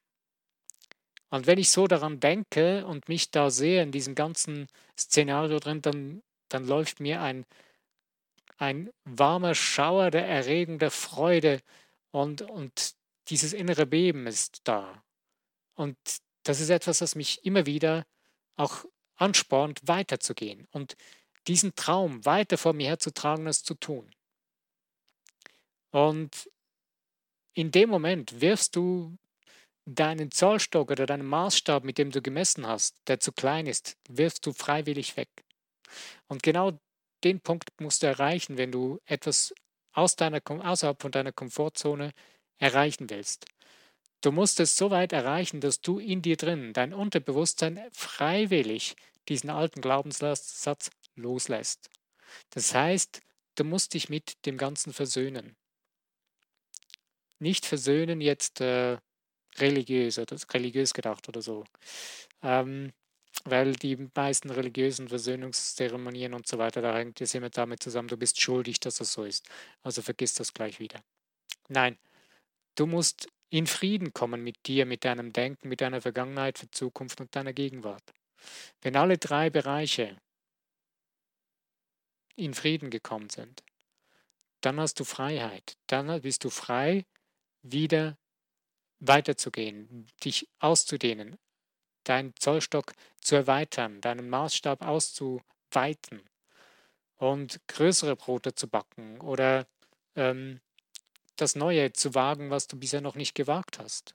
Und 1.30 1.46
wenn 1.46 1.58
ich 1.58 1.70
so 1.70 1.86
daran 1.86 2.18
denke 2.20 2.84
und 2.86 3.08
mich 3.08 3.30
da 3.30 3.50
sehe 3.50 3.82
in 3.82 3.92
diesem 3.92 4.14
ganzen 4.14 4.66
Szenario 4.98 5.60
drin, 5.60 5.80
dann, 5.80 6.22
dann 6.48 6.66
läuft 6.66 6.98
mir 7.00 7.22
ein, 7.22 7.46
ein 8.58 8.90
warmer 9.04 9.54
Schauer 9.54 10.10
der 10.10 10.26
Erregung, 10.26 10.78
der 10.80 10.90
Freude 10.90 11.60
und, 12.10 12.42
und 12.42 12.94
dieses 13.28 13.52
innere 13.52 13.86
Beben 13.86 14.26
ist 14.26 14.62
da. 14.64 15.02
Und 15.80 15.96
das 16.42 16.60
ist 16.60 16.68
etwas, 16.68 16.98
das 16.98 17.14
mich 17.14 17.42
immer 17.42 17.64
wieder 17.64 18.04
auch 18.56 18.84
anspornt, 19.16 19.80
weiterzugehen 19.84 20.68
und 20.72 20.94
diesen 21.46 21.74
Traum 21.74 22.22
weiter 22.26 22.58
vor 22.58 22.74
mir 22.74 22.88
herzutragen, 22.88 23.46
es 23.46 23.62
zu 23.62 23.74
tun. 23.74 24.14
Und 25.90 26.50
in 27.54 27.70
dem 27.70 27.88
Moment 27.88 28.42
wirfst 28.42 28.76
du 28.76 29.16
deinen 29.86 30.30
Zollstock 30.30 30.90
oder 30.90 31.06
deinen 31.06 31.24
Maßstab, 31.24 31.82
mit 31.82 31.96
dem 31.96 32.10
du 32.10 32.20
gemessen 32.20 32.66
hast, 32.66 32.98
der 33.06 33.18
zu 33.18 33.32
klein 33.32 33.66
ist, 33.66 33.96
wirfst 34.06 34.44
du 34.44 34.52
freiwillig 34.52 35.16
weg. 35.16 35.30
Und 36.28 36.42
genau 36.42 36.78
den 37.24 37.40
Punkt 37.40 37.70
musst 37.80 38.02
du 38.02 38.06
erreichen, 38.06 38.58
wenn 38.58 38.70
du 38.70 39.00
etwas 39.06 39.54
aus 39.92 40.14
deiner, 40.14 40.42
außerhalb 40.46 41.00
von 41.00 41.10
deiner 41.10 41.32
Komfortzone 41.32 42.12
erreichen 42.58 43.08
willst. 43.08 43.46
Du 44.20 44.32
musst 44.32 44.60
es 44.60 44.76
so 44.76 44.90
weit 44.90 45.12
erreichen, 45.12 45.60
dass 45.60 45.80
du 45.80 45.98
in 45.98 46.20
dir 46.20 46.36
drin, 46.36 46.72
dein 46.72 46.92
Unterbewusstsein 46.92 47.80
freiwillig 47.92 48.96
diesen 49.28 49.50
alten 49.50 49.80
Glaubenssatz 49.80 50.90
loslässt. 51.14 51.88
Das 52.50 52.74
heißt, 52.74 53.22
du 53.54 53.64
musst 53.64 53.94
dich 53.94 54.08
mit 54.08 54.44
dem 54.46 54.58
Ganzen 54.58 54.92
versöhnen. 54.92 55.56
Nicht 57.38 57.64
versöhnen 57.64 58.20
jetzt 58.20 58.60
äh, 58.60 58.98
religiös 59.56 60.18
oder 60.18 60.36
religiös 60.52 60.92
gedacht 60.92 61.28
oder 61.28 61.40
so. 61.40 61.64
Ähm, 62.42 62.92
weil 63.44 63.72
die 63.72 63.96
meisten 64.14 64.50
religiösen 64.50 65.08
Versöhnungszeremonien 65.08 66.34
und 66.34 66.46
so 66.46 66.58
weiter, 66.58 66.82
da 66.82 66.96
hängt 66.96 67.20
es 67.20 67.34
immer 67.34 67.48
damit 67.48 67.82
zusammen, 67.82 68.08
du 68.08 68.18
bist 68.18 68.40
schuldig, 68.40 68.80
dass 68.80 68.96
das 68.96 69.12
so 69.12 69.24
ist. 69.24 69.48
Also 69.82 70.02
vergiss 70.02 70.34
das 70.34 70.52
gleich 70.52 70.78
wieder. 70.78 71.02
Nein, 71.68 71.98
du 72.74 72.86
musst 72.86 73.28
in 73.50 73.66
Frieden 73.66 74.12
kommen 74.12 74.42
mit 74.42 74.66
dir, 74.66 74.86
mit 74.86 75.04
deinem 75.04 75.32
Denken, 75.32 75.68
mit 75.68 75.80
deiner 75.80 76.00
Vergangenheit, 76.00 76.58
für 76.58 76.70
Zukunft 76.70 77.20
und 77.20 77.34
deiner 77.34 77.52
Gegenwart. 77.52 78.14
Wenn 78.80 78.96
alle 78.96 79.18
drei 79.18 79.50
Bereiche 79.50 80.16
in 82.36 82.54
Frieden 82.54 82.90
gekommen 82.90 83.28
sind, 83.28 83.62
dann 84.60 84.78
hast 84.78 85.00
du 85.00 85.04
Freiheit. 85.04 85.76
Dann 85.88 86.20
bist 86.22 86.44
du 86.44 86.50
frei, 86.50 87.04
wieder 87.62 88.16
weiterzugehen, 89.00 90.06
dich 90.24 90.48
auszudehnen, 90.60 91.36
deinen 92.04 92.34
Zollstock 92.36 92.92
zu 93.20 93.34
erweitern, 93.34 94.00
deinen 94.00 94.28
Maßstab 94.28 94.82
auszuweiten 94.82 96.22
und 97.16 97.60
größere 97.66 98.16
Brote 98.16 98.54
zu 98.54 98.68
backen 98.68 99.20
oder 99.20 99.66
ähm, 100.16 100.60
das 101.40 101.56
Neue 101.56 101.92
zu 101.92 102.14
wagen, 102.14 102.50
was 102.50 102.66
du 102.66 102.78
bisher 102.78 103.00
noch 103.00 103.14
nicht 103.14 103.34
gewagt 103.34 103.78
hast. 103.78 104.12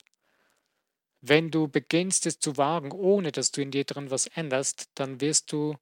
Wenn 1.20 1.50
du 1.50 1.68
beginnst 1.68 2.26
es 2.26 2.38
zu 2.38 2.56
wagen, 2.56 2.92
ohne 2.92 3.32
dass 3.32 3.50
du 3.50 3.60
in 3.62 3.70
dir 3.70 3.84
drin 3.84 4.10
was 4.10 4.26
änderst, 4.26 4.90
dann 4.94 5.20
wirst 5.20 5.50
du 5.52 5.76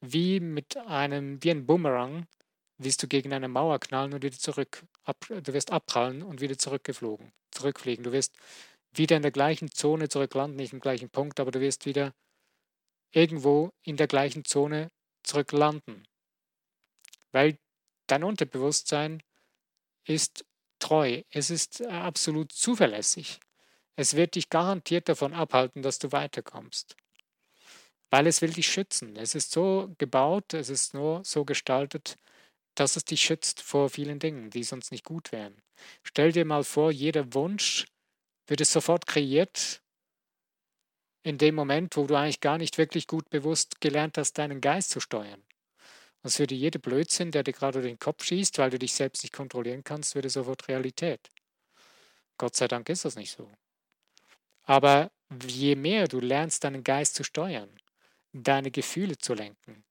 wie 0.00 0.40
mit 0.40 0.76
einem, 0.76 1.42
wie 1.42 1.50
ein 1.50 1.66
Bumerang, 1.66 2.26
wirst 2.78 3.02
du 3.02 3.08
gegen 3.08 3.32
eine 3.32 3.48
Mauer 3.48 3.80
knallen 3.80 4.12
und 4.12 4.22
wieder 4.22 4.38
zurück, 4.38 4.84
ab, 5.04 5.16
du 5.28 5.52
wirst 5.52 5.72
abprallen 5.72 6.22
und 6.22 6.40
wieder 6.40 6.58
zurückgeflogen, 6.58 7.32
zurückfliegen. 7.50 8.04
Du 8.04 8.12
wirst 8.12 8.36
wieder 8.92 9.16
in 9.16 9.22
der 9.22 9.30
gleichen 9.30 9.70
Zone 9.70 10.08
zurücklanden, 10.08 10.56
nicht 10.56 10.72
im 10.72 10.80
gleichen 10.80 11.10
Punkt, 11.10 11.40
aber 11.40 11.50
du 11.50 11.60
wirst 11.60 11.86
wieder 11.86 12.14
irgendwo 13.12 13.70
in 13.82 13.96
der 13.96 14.06
gleichen 14.06 14.44
Zone 14.44 14.90
zurücklanden. 15.22 16.06
Weil 17.32 17.58
dein 18.06 18.24
Unterbewusstsein 18.24 19.22
ist 20.04 20.44
treu, 20.86 21.22
es 21.30 21.50
ist 21.50 21.80
äh, 21.80 21.86
absolut 21.86 22.52
zuverlässig. 22.52 23.40
Es 23.96 24.14
wird 24.14 24.34
dich 24.34 24.50
garantiert 24.50 25.08
davon 25.08 25.34
abhalten, 25.34 25.82
dass 25.82 25.98
du 25.98 26.12
weiterkommst. 26.12 26.96
Weil 28.10 28.26
es 28.26 28.40
will 28.40 28.52
dich 28.52 28.68
schützen. 28.68 29.16
Es 29.16 29.34
ist 29.34 29.50
so 29.50 29.92
gebaut, 29.98 30.54
es 30.54 30.68
ist 30.68 30.94
nur 30.94 31.24
so 31.24 31.44
gestaltet, 31.44 32.18
dass 32.76 32.96
es 32.96 33.04
dich 33.04 33.22
schützt 33.22 33.62
vor 33.62 33.90
vielen 33.90 34.18
Dingen, 34.18 34.50
die 34.50 34.62
sonst 34.62 34.92
nicht 34.92 35.04
gut 35.04 35.32
wären. 35.32 35.60
Stell 36.02 36.30
dir 36.32 36.44
mal 36.44 36.62
vor, 36.62 36.92
jeder 36.92 37.34
Wunsch 37.34 37.86
wird 38.46 38.60
es 38.60 38.72
sofort 38.72 39.06
kreiert, 39.06 39.82
in 41.24 41.38
dem 41.38 41.56
Moment, 41.56 41.96
wo 41.96 42.06
du 42.06 42.14
eigentlich 42.14 42.40
gar 42.40 42.58
nicht 42.58 42.78
wirklich 42.78 43.08
gut 43.08 43.28
bewusst 43.30 43.80
gelernt 43.80 44.16
hast, 44.18 44.34
deinen 44.34 44.60
Geist 44.60 44.90
zu 44.90 45.00
steuern. 45.00 45.42
Das 46.26 46.40
würde 46.40 46.56
jeder 46.56 46.80
Blödsinn, 46.80 47.30
der 47.30 47.44
dir 47.44 47.52
gerade 47.52 47.80
den 47.80 48.00
Kopf 48.00 48.24
schießt, 48.24 48.58
weil 48.58 48.70
du 48.70 48.80
dich 48.80 48.94
selbst 48.94 49.22
nicht 49.22 49.32
kontrollieren 49.32 49.84
kannst, 49.84 50.16
würde 50.16 50.28
sofort 50.28 50.66
Realität. 50.66 51.30
Gott 52.36 52.56
sei 52.56 52.66
Dank 52.66 52.88
ist 52.88 53.04
das 53.04 53.14
nicht 53.14 53.30
so. 53.30 53.48
Aber 54.64 55.12
je 55.46 55.76
mehr 55.76 56.08
du 56.08 56.18
lernst, 56.18 56.64
deinen 56.64 56.82
Geist 56.82 57.14
zu 57.14 57.22
steuern, 57.22 57.70
deine 58.32 58.72
Gefühle 58.72 59.16
zu 59.16 59.34
lenken, 59.34 59.84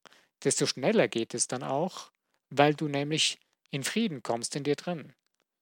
desto 0.43 0.65
schneller 0.65 1.07
geht 1.07 1.33
es 1.33 1.47
dann 1.47 1.63
auch, 1.63 2.11
weil 2.49 2.73
du 2.73 2.89
nämlich 2.89 3.39
in 3.71 3.85
Frieden 3.85 4.21
kommst 4.21 4.57
in 4.57 4.65
dir 4.65 4.75
drin, 4.75 5.13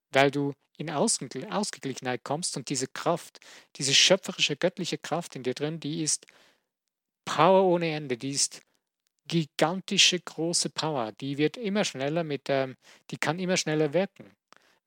weil 0.10 0.32
du 0.32 0.54
in 0.80 0.90
Ausgeglichenheit 0.90 2.24
kommst 2.24 2.58
und 2.58 2.70
diese 2.70 2.88
Kraft, 2.88 3.40
diese 3.76 3.94
schöpferische, 3.94 4.56
göttliche 4.56 4.98
Kraft 4.98 5.36
in 5.36 5.44
dir 5.44 5.54
drin, 5.54 5.80
die 5.80 6.02
ist 6.02 6.26
Power 7.26 7.64
ohne 7.64 7.94
Ende, 7.94 8.18
die 8.18 8.32
ist 8.32 8.64
gigantische 9.28 10.20
große 10.20 10.70
Power. 10.70 11.12
Die 11.14 11.38
wird 11.38 11.58
immer 11.58 11.86
schneller 11.86 12.24
mit, 12.24 12.44
ähm, 12.50 12.76
die 13.12 13.18
kann 13.18 13.40
immer 13.40 13.58
schneller 13.58 13.94
wirken, 13.94 14.32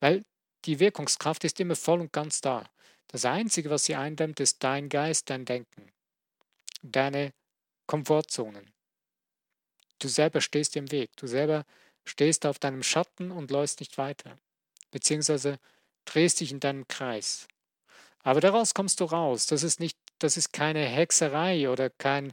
weil 0.01 0.23
die 0.65 0.81
Wirkungskraft 0.81 1.45
ist 1.45 1.61
immer 1.61 1.77
voll 1.77 2.01
und 2.01 2.13
ganz 2.13 2.41
da. 2.41 2.69
Das 3.09 3.25
Einzige, 3.25 3.71
was 3.71 3.85
sie 3.85 3.95
eindämmt, 3.95 4.41
ist 4.41 4.63
dein 4.63 4.89
Geist, 4.89 5.31
dein 5.31 5.45
Denken, 5.45 5.93
deine 6.83 7.33
Komfortzonen. 7.87 8.73
Du 9.99 10.09
selber 10.09 10.41
stehst 10.41 10.77
im 10.77 10.91
Weg, 10.91 11.17
du 11.17 11.27
selber 11.27 11.65
stehst 12.05 12.47
auf 12.47 12.59
deinem 12.59 12.83
Schatten 12.83 13.31
und 13.31 13.51
läufst 13.51 13.81
nicht 13.81 13.97
weiter, 13.97 14.39
beziehungsweise 14.91 15.59
drehst 16.05 16.41
dich 16.41 16.53
in 16.53 16.61
deinem 16.61 16.87
Kreis. 16.89 17.49
Aber 18.23 18.41
daraus 18.41 18.75
kommst 18.75 19.01
du 19.01 19.05
raus. 19.05 19.47
Das 19.47 19.63
ist 19.63 19.79
nicht, 19.79 19.97
das 20.19 20.37
ist 20.37 20.53
keine 20.53 20.85
Hexerei 20.85 21.71
oder 21.71 21.91
kein, 21.91 22.33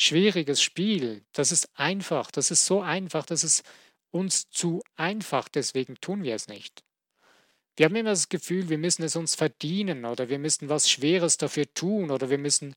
schwieriges 0.00 0.62
Spiel. 0.62 1.22
Das 1.32 1.52
ist 1.52 1.68
einfach. 1.74 2.30
Das 2.30 2.50
ist 2.50 2.64
so 2.66 2.80
einfach, 2.80 3.26
dass 3.26 3.44
es 3.44 3.62
uns 4.10 4.48
zu 4.50 4.82
einfach. 4.96 5.48
Deswegen 5.48 5.96
tun 6.00 6.22
wir 6.22 6.34
es 6.34 6.48
nicht. 6.48 6.82
Wir 7.76 7.86
haben 7.86 7.96
immer 7.96 8.10
das 8.10 8.28
Gefühl, 8.28 8.68
wir 8.68 8.78
müssen 8.78 9.02
es 9.04 9.16
uns 9.16 9.34
verdienen 9.34 10.04
oder 10.04 10.28
wir 10.28 10.38
müssen 10.38 10.68
was 10.68 10.90
Schweres 10.90 11.38
dafür 11.38 11.72
tun 11.74 12.10
oder 12.10 12.30
wir 12.30 12.38
müssen, 12.38 12.74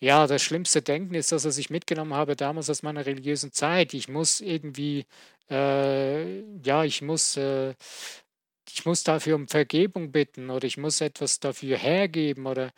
ja, 0.00 0.26
das 0.26 0.42
schlimmste 0.42 0.82
Denken 0.82 1.14
ist, 1.14 1.32
dass 1.32 1.58
ich 1.58 1.70
mitgenommen 1.70 2.14
habe 2.14 2.36
damals 2.36 2.70
aus 2.70 2.82
meiner 2.82 3.06
religiösen 3.06 3.52
Zeit. 3.52 3.94
Ich 3.94 4.08
muss 4.08 4.40
irgendwie, 4.40 5.06
äh, 5.50 6.40
ja, 6.64 6.84
ich 6.84 7.02
muss, 7.02 7.36
äh, 7.36 7.74
ich 8.70 8.86
muss 8.86 9.04
dafür 9.04 9.36
um 9.36 9.48
Vergebung 9.48 10.12
bitten 10.12 10.50
oder 10.50 10.66
ich 10.66 10.78
muss 10.78 11.00
etwas 11.00 11.40
dafür 11.40 11.76
hergeben 11.78 12.46
oder, 12.46 12.68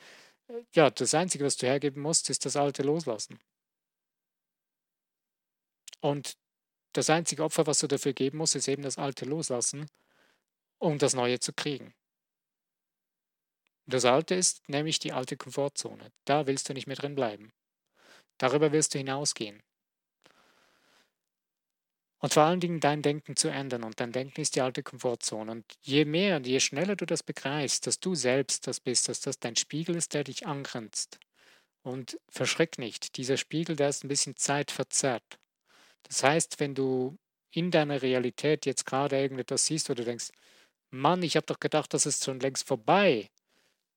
äh, 0.49 0.63
ja, 0.75 0.91
das 0.91 1.15
Einzige, 1.15 1.45
was 1.45 1.57
du 1.57 1.67
hergeben 1.67 2.03
musst, 2.03 2.31
ist 2.31 2.47
das 2.47 2.57
Alte 2.57 2.83
loslassen. 2.83 3.39
Und 6.05 6.37
das 6.93 7.09
einzige 7.09 7.43
Opfer, 7.43 7.67
was 7.67 7.79
du 7.79 7.87
dafür 7.87 8.13
geben 8.13 8.37
musst, 8.37 8.57
ist 8.57 8.69
eben 8.69 8.83
das 8.83 8.99
Alte 8.99 9.25
loslassen, 9.25 9.87
um 10.77 10.99
das 10.99 11.15
Neue 11.15 11.41
zu 11.41 11.55
kriegen. 11.55 11.95
Das 13.87 14.05
Alte 14.05 14.35
ist 14.35 14.69
nämlich 14.69 14.99
die 14.99 15.15
alte 15.15 15.39
Komfortzone. 15.39 16.13
Da 16.27 16.47
willst 16.47 16.69
du 16.69 16.75
nicht 16.75 16.87
mehr 16.87 16.97
drin 16.97 17.15
bleiben. 17.15 17.55
Darüber 18.37 18.71
willst 18.71 18.93
du 18.93 18.99
hinausgehen. 18.99 19.63
Und 22.19 22.35
vor 22.35 22.43
allen 22.43 22.61
Dingen 22.61 22.81
dein 22.81 23.01
Denken 23.01 23.35
zu 23.35 23.49
ändern. 23.49 23.83
Und 23.83 23.99
dein 23.99 24.13
Denken 24.13 24.43
ist 24.43 24.57
die 24.57 24.61
alte 24.61 24.83
Komfortzone. 24.83 25.51
Und 25.51 25.65
je 25.81 26.05
mehr 26.05 26.37
und 26.37 26.47
je 26.47 26.61
schneller 26.61 26.97
du 26.97 27.07
das 27.07 27.23
begreifst, 27.23 27.87
dass 27.87 27.99
du 27.99 28.15
selbst 28.15 28.67
das 28.67 28.79
bist, 28.79 29.09
dass 29.09 29.21
das 29.21 29.39
dein 29.39 29.57
Spiegel 29.57 29.97
ist, 29.97 30.13
der 30.13 30.25
dich 30.25 30.47
angrenzt. 30.47 31.19
Und 31.81 32.21
verschreck 32.29 32.77
nicht, 32.77 33.17
dieser 33.17 33.39
Spiegel, 33.39 33.75
der 33.75 33.89
ist 33.89 34.05
ein 34.05 34.09
bisschen 34.09 34.37
zeitverzerrt. 34.37 35.39
Das 36.09 36.23
heißt, 36.23 36.61
wenn 36.61 36.75
du 36.75 37.17
in 37.51 37.71
deiner 37.71 38.03
Realität 38.03 38.67
jetzt 38.67 38.87
gerade 38.87 39.19
irgendetwas 39.19 39.67
siehst, 39.67 39.89
du 39.89 39.95
denkst, 39.95 40.31
Mann, 40.91 41.23
ich 41.23 41.37
habe 41.37 41.47
doch 41.47 41.61
gedacht, 41.61 41.93
das 41.93 42.07
ist 42.07 42.25
schon 42.25 42.41
längst 42.41 42.67
vorbei. 42.67 43.29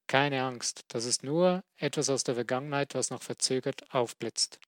Keine 0.08 0.44
Angst, 0.44 0.86
das 0.88 1.06
ist 1.06 1.24
nur 1.24 1.64
etwas 1.78 2.10
aus 2.10 2.24
der 2.24 2.36
Vergangenheit, 2.36 2.96
was 2.96 3.10
noch 3.10 3.22
verzögert 3.22 3.94
aufblitzt. 3.94 4.60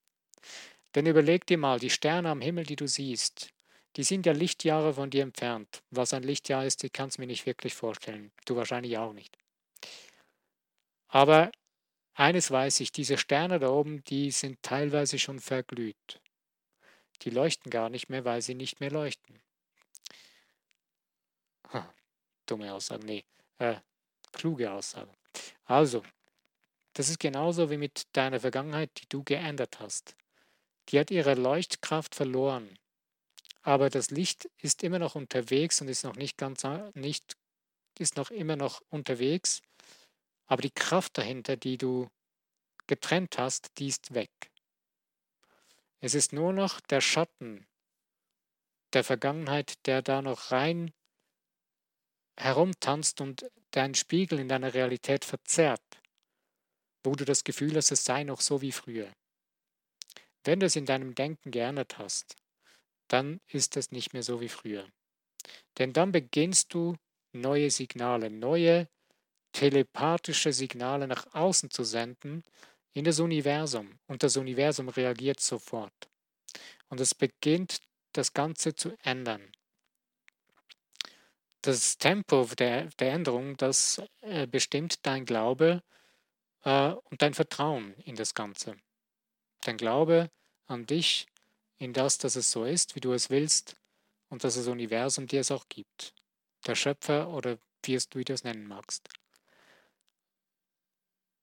Denn 0.94 1.06
überleg 1.06 1.46
dir 1.46 1.58
mal, 1.58 1.78
die 1.78 1.90
Sterne 1.90 2.30
am 2.30 2.40
Himmel, 2.40 2.64
die 2.64 2.76
du 2.76 2.86
siehst, 2.86 3.50
die 3.96 4.04
sind 4.04 4.26
ja 4.26 4.32
Lichtjahre 4.32 4.94
von 4.94 5.10
dir 5.10 5.22
entfernt. 5.22 5.82
Was 5.90 6.14
ein 6.14 6.22
Lichtjahr 6.22 6.64
ist, 6.64 6.84
ich 6.84 6.92
kann 6.92 7.08
es 7.08 7.18
mir 7.18 7.26
nicht 7.26 7.46
wirklich 7.46 7.74
vorstellen. 7.74 8.30
Du 8.44 8.56
wahrscheinlich 8.56 8.98
auch 8.98 9.12
nicht. 9.12 9.36
Aber 11.08 11.50
eines 12.14 12.50
weiß 12.50 12.80
ich, 12.80 12.92
diese 12.92 13.18
Sterne 13.18 13.58
da 13.58 13.70
oben, 13.70 14.04
die 14.04 14.30
sind 14.30 14.62
teilweise 14.62 15.18
schon 15.18 15.40
verglüht. 15.40 16.20
Die 17.22 17.30
leuchten 17.30 17.70
gar 17.70 17.88
nicht 17.90 18.08
mehr, 18.08 18.24
weil 18.24 18.42
sie 18.42 18.54
nicht 18.54 18.80
mehr 18.80 18.90
leuchten. 18.90 19.40
Ha, 21.72 21.92
dumme 22.46 22.72
Aussage, 22.72 23.04
nee, 23.04 23.24
äh, 23.58 23.76
kluge 24.32 24.70
Aussage. 24.70 25.10
Also, 25.64 26.02
das 26.94 27.08
ist 27.08 27.20
genauso 27.20 27.70
wie 27.70 27.76
mit 27.76 28.04
deiner 28.12 28.40
Vergangenheit, 28.40 28.90
die 29.00 29.08
du 29.08 29.22
geändert 29.22 29.78
hast. 29.80 30.16
Die 30.88 30.98
hat 30.98 31.10
ihre 31.10 31.34
Leuchtkraft 31.34 32.14
verloren. 32.14 32.78
Aber 33.62 33.90
das 33.90 34.10
Licht 34.10 34.48
ist 34.58 34.82
immer 34.82 34.98
noch 34.98 35.14
unterwegs 35.14 35.80
und 35.80 35.88
ist 35.88 36.04
noch 36.04 36.16
nicht 36.16 36.38
ganz 36.38 36.62
nicht 36.94 37.36
ist 38.00 38.16
noch 38.16 38.30
immer 38.30 38.56
noch 38.56 38.82
unterwegs, 38.88 39.60
aber 40.46 40.62
die 40.62 40.70
Kraft 40.70 41.18
dahinter, 41.18 41.56
die 41.56 41.78
du 41.78 42.08
getrennt 42.86 43.38
hast, 43.38 43.78
die 43.78 43.88
ist 43.88 44.14
weg. 44.14 44.30
Es 46.00 46.14
ist 46.14 46.32
nur 46.32 46.52
noch 46.52 46.80
der 46.80 47.00
Schatten 47.00 47.66
der 48.92 49.04
Vergangenheit, 49.04 49.86
der 49.86 50.02
da 50.02 50.22
noch 50.22 50.50
rein 50.50 50.92
herumtanzt 52.38 53.20
und 53.20 53.50
deinen 53.70 53.94
Spiegel 53.94 54.38
in 54.40 54.48
deiner 54.48 54.74
Realität 54.74 55.24
verzerrt, 55.24 56.00
wo 57.04 57.14
du 57.14 57.24
das 57.24 57.44
Gefühl 57.44 57.76
hast, 57.76 57.92
es 57.92 58.04
sei 58.04 58.24
noch 58.24 58.40
so 58.40 58.62
wie 58.62 58.72
früher. 58.72 59.12
Wenn 60.44 60.60
du 60.60 60.66
es 60.66 60.74
in 60.74 60.86
deinem 60.86 61.14
Denken 61.14 61.50
geändert 61.50 61.98
hast, 61.98 62.34
dann 63.08 63.40
ist 63.46 63.76
es 63.76 63.90
nicht 63.92 64.14
mehr 64.14 64.22
so 64.22 64.40
wie 64.40 64.48
früher. 64.48 64.88
Denn 65.78 65.92
dann 65.92 66.12
beginnst 66.12 66.72
du 66.72 66.96
neue 67.32 67.70
Signale, 67.70 68.30
neue 68.30 68.88
telepathische 69.52 70.52
Signale 70.52 71.06
nach 71.06 71.34
außen 71.34 71.70
zu 71.70 71.84
senden 71.84 72.42
in 72.92 73.04
das 73.04 73.20
Universum. 73.20 73.98
Und 74.06 74.22
das 74.22 74.36
Universum 74.36 74.88
reagiert 74.88 75.40
sofort. 75.40 76.08
Und 76.88 77.00
es 77.00 77.14
beginnt 77.14 77.80
das 78.12 78.32
Ganze 78.32 78.74
zu 78.74 78.96
ändern. 79.02 79.52
Das 81.62 81.98
Tempo 81.98 82.48
der, 82.58 82.86
der 82.98 83.12
Änderung, 83.12 83.56
das 83.56 84.02
äh, 84.22 84.46
bestimmt 84.46 85.06
dein 85.06 85.26
Glaube 85.26 85.82
äh, 86.64 86.92
und 86.92 87.22
dein 87.22 87.34
Vertrauen 87.34 87.94
in 88.04 88.16
das 88.16 88.34
Ganze. 88.34 88.76
Dein 89.62 89.76
Glaube 89.76 90.30
an 90.66 90.86
dich, 90.86 91.26
in 91.78 91.92
das, 91.92 92.18
dass 92.18 92.36
es 92.36 92.50
so 92.50 92.64
ist, 92.64 92.96
wie 92.96 93.00
du 93.00 93.12
es 93.12 93.30
willst 93.30 93.76
und 94.28 94.42
dass 94.42 94.54
das 94.54 94.66
Universum 94.68 95.26
dir 95.26 95.40
es 95.40 95.50
auch 95.50 95.68
gibt. 95.68 96.14
Der 96.66 96.74
Schöpfer 96.74 97.28
oder 97.28 97.58
wie 97.82 97.94
es 97.94 98.08
du 98.08 98.22
das 98.24 98.44
nennen 98.44 98.66
magst. 98.66 99.08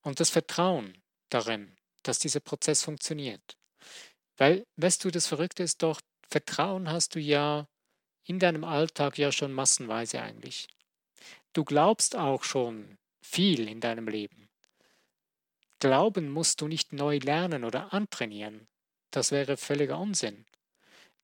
Und 0.02 0.20
das 0.20 0.30
Vertrauen 0.30 0.98
darin, 1.30 1.76
dass 2.04 2.20
dieser 2.20 2.40
Prozess 2.40 2.84
funktioniert. 2.84 3.58
Weil, 4.38 4.66
weißt 4.78 5.04
du, 5.04 5.12
das 5.12 5.28
Verrückte 5.28 5.64
ist 5.64 5.84
doch, 5.84 6.00
Vertrauen 6.30 6.90
hast 6.90 7.16
du 7.16 7.20
ja 7.20 7.68
in 8.26 8.40
deinem 8.40 8.64
Alltag 8.64 9.18
ja 9.18 9.32
schon 9.32 9.54
massenweise 9.54 10.22
eigentlich. 10.22 10.68
Du 11.54 11.64
glaubst 11.64 12.16
auch 12.16 12.44
schon 12.44 12.98
viel 13.22 13.68
in 13.68 13.80
deinem 13.80 14.08
Leben. 14.08 14.50
Glauben 15.80 16.30
musst 16.30 16.62
du 16.62 16.68
nicht 16.68 16.92
neu 16.94 17.18
lernen 17.18 17.64
oder 17.64 17.94
antrainieren. 17.94 18.68
Das 19.12 19.32
wäre 19.32 19.58
völliger 19.58 20.00
Unsinn. 20.00 20.46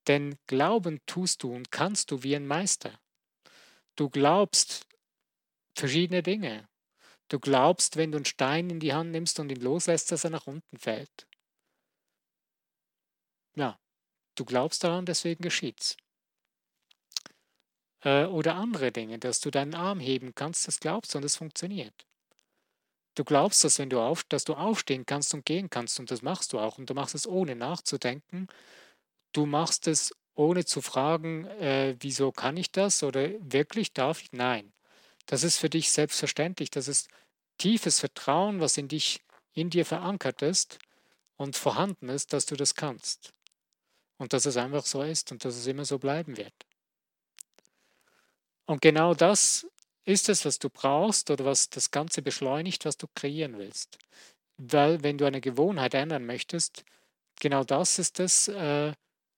Denn 0.08 0.38
Glauben 0.48 1.00
tust 1.06 1.44
du 1.44 1.54
und 1.54 1.72
kannst 1.72 2.12
du 2.12 2.24
wie 2.24 2.36
ein 2.36 2.48
Meister. 2.48 3.00
Du 3.96 4.10
glaubst 4.10 4.86
verschiedene 5.76 6.24
Dinge. 6.24 6.68
Du 7.34 7.40
glaubst, 7.40 7.98
wenn 7.98 8.12
du 8.12 8.18
einen 8.18 8.26
Stein 8.26 8.70
in 8.70 8.80
die 8.80 8.94
Hand 8.94 9.10
nimmst 9.10 9.40
und 9.40 9.52
ihn 9.52 9.60
loslässt, 9.60 10.12
dass 10.12 10.24
er 10.24 10.30
nach 10.30 10.46
unten 10.46 10.78
fällt. 10.78 11.26
Ja, 13.56 13.80
du 14.36 14.46
glaubst 14.46 14.84
daran, 14.84 15.08
deswegen 15.08 15.42
geschieht's. 15.42 15.98
Äh, 18.02 18.26
oder 18.26 18.54
andere 18.54 18.92
Dinge, 18.92 19.18
dass 19.18 19.40
du 19.40 19.50
deinen 19.50 19.74
Arm 19.74 20.00
heben 20.00 20.36
kannst, 20.36 20.68
das 20.68 20.80
glaubst 20.80 21.16
du 21.16 21.18
und 21.18 21.24
es 21.24 21.36
funktioniert. 21.36 22.06
Du 23.16 23.24
glaubst, 23.24 23.64
dass 23.64 23.80
wenn 23.80 23.90
du 23.90 24.00
auf, 24.00 24.24
dass 24.26 24.44
du 24.44 24.54
aufstehen 24.54 25.08
kannst 25.08 25.34
und 25.34 25.44
gehen 25.44 25.72
kannst 25.72 26.00
und 26.00 26.12
das 26.12 26.22
machst 26.22 26.54
du 26.54 26.60
auch 26.60 26.78
und 26.78 26.88
du 26.88 26.94
machst 26.94 27.16
es 27.16 27.26
ohne 27.26 27.56
nachzudenken. 27.56 28.46
Du 29.32 29.48
machst 29.48 29.88
es 29.88 30.14
ohne 30.36 30.66
zu 30.66 30.84
fragen, 30.84 31.46
äh, 31.46 31.96
wieso 32.00 32.32
kann 32.32 32.58
ich 32.58 32.72
das 32.72 33.02
oder 33.02 33.32
wirklich 33.40 33.92
darf 33.92 34.22
ich? 34.22 34.34
Nein. 34.34 34.72
Das 35.26 35.44
ist 35.44 35.58
für 35.58 35.70
dich 35.70 35.90
selbstverständlich. 35.92 36.70
Das 36.70 36.88
ist 36.88 37.10
tiefes 37.58 38.00
Vertrauen, 38.00 38.60
was 38.60 38.78
in 38.78 38.88
dich, 38.88 39.22
in 39.54 39.70
dir 39.70 39.86
verankert 39.86 40.42
ist 40.42 40.80
und 41.38 41.56
vorhanden 41.56 42.10
ist, 42.10 42.34
dass 42.34 42.46
du 42.46 42.56
das 42.56 42.76
kannst. 42.76 43.34
Und 44.18 44.34
dass 44.34 44.46
es 44.46 44.58
einfach 44.58 44.86
so 44.86 45.02
ist 45.02 45.32
und 45.32 45.44
dass 45.44 45.56
es 45.56 45.68
immer 45.68 45.86
so 45.86 46.00
bleiben 46.00 46.38
wird. 46.38 46.54
Und 48.66 48.82
genau 48.82 49.14
das 49.14 49.68
ist 50.06 50.30
es, 50.30 50.46
was 50.46 50.60
du 50.60 50.70
brauchst 50.70 51.30
oder 51.30 51.46
was 51.46 51.70
das 51.70 51.92
Ganze 51.92 52.22
beschleunigt, 52.22 52.86
was 52.86 52.98
du 52.98 53.08
kreieren 53.16 53.58
willst. 53.58 53.98
Weil 54.58 55.04
wenn 55.04 55.18
du 55.18 55.26
eine 55.26 55.42
Gewohnheit 55.42 55.94
ändern 55.94 56.26
möchtest, 56.26 56.86
genau 57.40 57.64
das 57.64 58.00
ist 58.00 58.20
es, 58.20 58.48
äh, 58.48 58.94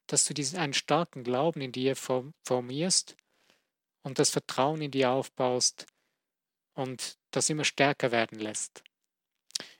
dass 0.07 0.25
du 0.25 0.33
diesen 0.33 0.59
einen 0.59 0.73
starken 0.73 1.23
Glauben 1.23 1.61
in 1.61 1.71
dir 1.71 1.95
formierst 1.95 3.15
und 4.03 4.19
das 4.19 4.29
Vertrauen 4.29 4.81
in 4.81 4.91
dir 4.91 5.11
aufbaust 5.11 5.87
und 6.75 7.17
das 7.31 7.49
immer 7.49 7.65
stärker 7.65 8.11
werden 8.11 8.39
lässt. 8.39 8.83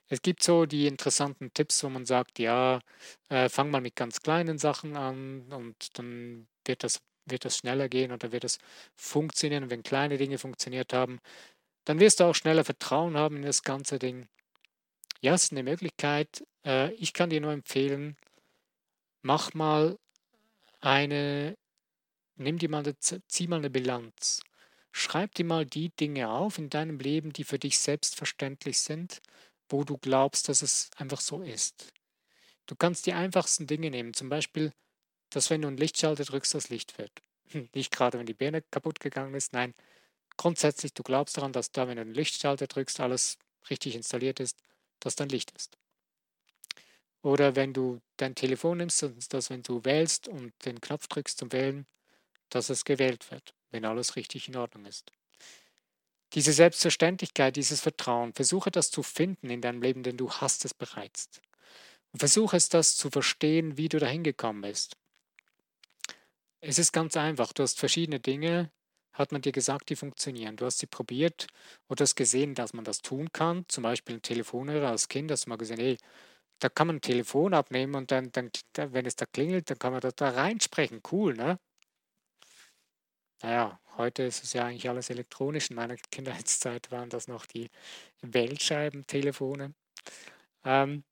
Es 0.08 0.22
gibt 0.22 0.42
so 0.42 0.66
die 0.66 0.86
interessanten 0.86 1.52
Tipps, 1.52 1.82
wo 1.82 1.88
man 1.88 2.06
sagt, 2.06 2.38
ja, 2.38 2.80
äh, 3.28 3.48
fang 3.48 3.70
mal 3.70 3.80
mit 3.80 3.96
ganz 3.96 4.20
kleinen 4.20 4.58
Sachen 4.58 4.96
an 4.96 5.52
und 5.52 5.98
dann 5.98 6.46
wird 6.64 6.84
das 6.84 7.00
wird 7.26 7.44
das 7.44 7.58
schneller 7.58 7.88
gehen 7.88 8.12
oder 8.12 8.32
wird 8.32 8.44
das 8.44 8.58
funktionieren. 8.94 9.64
Und 9.64 9.70
wenn 9.70 9.82
kleine 9.82 10.16
Dinge 10.16 10.38
funktioniert 10.38 10.92
haben, 10.92 11.20
dann 11.84 12.00
wirst 12.00 12.20
du 12.20 12.24
auch 12.24 12.34
schneller 12.34 12.64
Vertrauen 12.64 13.16
haben 13.16 13.36
in 13.36 13.42
das 13.42 13.62
ganze 13.62 13.98
Ding. 13.98 14.28
Ja, 15.20 15.34
es 15.34 15.44
ist 15.44 15.52
eine 15.52 15.62
Möglichkeit. 15.62 16.44
Äh, 16.64 16.92
ich 16.94 17.12
kann 17.12 17.30
dir 17.30 17.40
nur 17.40 17.52
empfehlen, 17.52 18.16
mach 19.22 19.54
mal 19.54 19.98
eine, 20.80 21.56
nimm 22.36 22.58
dir 22.58 22.68
mal, 22.70 22.84
eine, 22.84 22.94
zieh 23.28 23.48
mal 23.48 23.58
eine 23.58 23.70
Bilanz. 23.70 24.40
Schreib 24.98 25.34
dir 25.34 25.44
mal 25.44 25.66
die 25.66 25.90
Dinge 25.90 26.30
auf 26.30 26.58
in 26.58 26.70
deinem 26.70 26.98
Leben, 26.98 27.32
die 27.32 27.44
für 27.44 27.58
dich 27.58 27.78
selbstverständlich 27.78 28.80
sind, 28.80 29.20
wo 29.68 29.84
du 29.84 29.98
glaubst, 29.98 30.48
dass 30.48 30.62
es 30.62 30.90
einfach 30.96 31.20
so 31.20 31.42
ist. 31.42 31.92
Du 32.66 32.76
kannst 32.76 33.06
die 33.06 33.12
einfachsten 33.12 33.66
Dinge 33.66 33.90
nehmen, 33.90 34.14
zum 34.14 34.28
Beispiel 34.28 34.72
dass 35.30 35.50
wenn 35.50 35.62
du 35.62 35.68
einen 35.68 35.76
Lichtschalter 35.76 36.24
drückst, 36.24 36.54
das 36.54 36.70
Licht 36.70 36.98
wird. 36.98 37.12
Hm, 37.50 37.68
nicht 37.74 37.92
gerade, 37.92 38.18
wenn 38.18 38.26
die 38.26 38.34
Birne 38.34 38.62
kaputt 38.70 39.00
gegangen 39.00 39.34
ist, 39.34 39.52
nein. 39.52 39.74
Grundsätzlich, 40.36 40.94
du 40.94 41.02
glaubst 41.02 41.36
daran, 41.36 41.52
dass 41.52 41.72
da, 41.72 41.88
wenn 41.88 41.96
du 41.96 42.02
einen 42.02 42.14
Lichtschalter 42.14 42.68
drückst, 42.68 43.00
alles 43.00 43.38
richtig 43.70 43.96
installiert 43.96 44.40
ist, 44.40 44.58
dass 45.00 45.16
dann 45.16 45.28
Licht 45.28 45.52
ist. 45.52 45.78
Oder 47.22 47.56
wenn 47.56 47.72
du 47.72 48.00
dein 48.18 48.34
Telefon 48.36 48.78
nimmst, 48.78 49.04
dass 49.30 49.50
wenn 49.50 49.62
du 49.62 49.84
wählst 49.84 50.28
und 50.28 50.54
den 50.64 50.80
Knopf 50.80 51.08
drückst 51.08 51.38
zum 51.38 51.52
Wählen, 51.52 51.86
dass 52.50 52.70
es 52.70 52.84
gewählt 52.84 53.30
wird, 53.32 53.55
wenn 53.70 53.84
alles 53.84 54.16
richtig 54.16 54.48
in 54.48 54.56
Ordnung 54.56 54.86
ist. 54.86 55.12
Diese 56.32 56.52
Selbstverständlichkeit, 56.52 57.56
dieses 57.56 57.80
Vertrauen, 57.80 58.32
versuche 58.32 58.70
das 58.70 58.90
zu 58.90 59.02
finden 59.02 59.48
in 59.48 59.60
deinem 59.60 59.80
Leben, 59.80 60.02
denn 60.02 60.16
du 60.16 60.30
hast 60.30 60.64
es 60.64 60.74
bereits. 60.74 61.28
Und 62.12 62.18
versuche 62.18 62.56
es 62.56 62.68
das 62.68 62.96
zu 62.96 63.10
verstehen, 63.10 63.76
wie 63.76 63.88
du 63.88 63.98
dahin 63.98 64.22
gekommen 64.22 64.62
bist. 64.62 64.96
Es 66.60 66.78
ist 66.78 66.92
ganz 66.92 67.16
einfach. 67.16 67.52
Du 67.52 67.62
hast 67.62 67.78
verschiedene 67.78 68.20
Dinge, 68.20 68.72
hat 69.12 69.32
man 69.32 69.42
dir 69.42 69.52
gesagt, 69.52 69.88
die 69.90 69.96
funktionieren. 69.96 70.56
Du 70.56 70.66
hast 70.66 70.78
sie 70.78 70.86
probiert 70.86 71.46
oder 71.88 72.02
hast 72.02 72.16
gesehen, 72.16 72.54
dass 72.54 72.72
man 72.74 72.84
das 72.84 73.02
tun 73.02 73.32
kann. 73.32 73.64
Zum 73.68 73.82
Beispiel 73.84 74.16
ein 74.16 74.22
Telefonhörer 74.22 74.90
als 74.90 75.08
Kind 75.08 75.30
hast 75.30 75.46
du 75.46 75.50
mal 75.50 75.56
gesehen, 75.58 75.78
hey, 75.78 75.96
da 76.58 76.68
kann 76.68 76.88
man 76.88 76.96
ein 76.96 77.00
Telefon 77.02 77.54
abnehmen 77.54 77.94
und 77.94 78.10
dann, 78.10 78.32
dann, 78.32 78.50
wenn 78.74 79.06
es 79.06 79.16
da 79.16 79.26
klingelt, 79.26 79.70
dann 79.70 79.78
kann 79.78 79.92
man 79.92 80.00
da, 80.00 80.10
da 80.10 80.30
reinsprechen. 80.30 81.02
Cool, 81.10 81.34
ne? 81.34 81.58
Naja, 83.42 83.78
heute 83.96 84.22
ist 84.22 84.44
es 84.44 84.52
ja 84.52 84.64
eigentlich 84.64 84.88
alles 84.88 85.10
elektronisch. 85.10 85.70
In 85.70 85.76
meiner 85.76 85.96
Kindheitszeit 86.10 86.90
waren 86.90 87.10
das 87.10 87.28
noch 87.28 87.46
die 87.46 87.70
Wählscheibentelefone. 88.22 89.74
Ähm, 90.64 91.04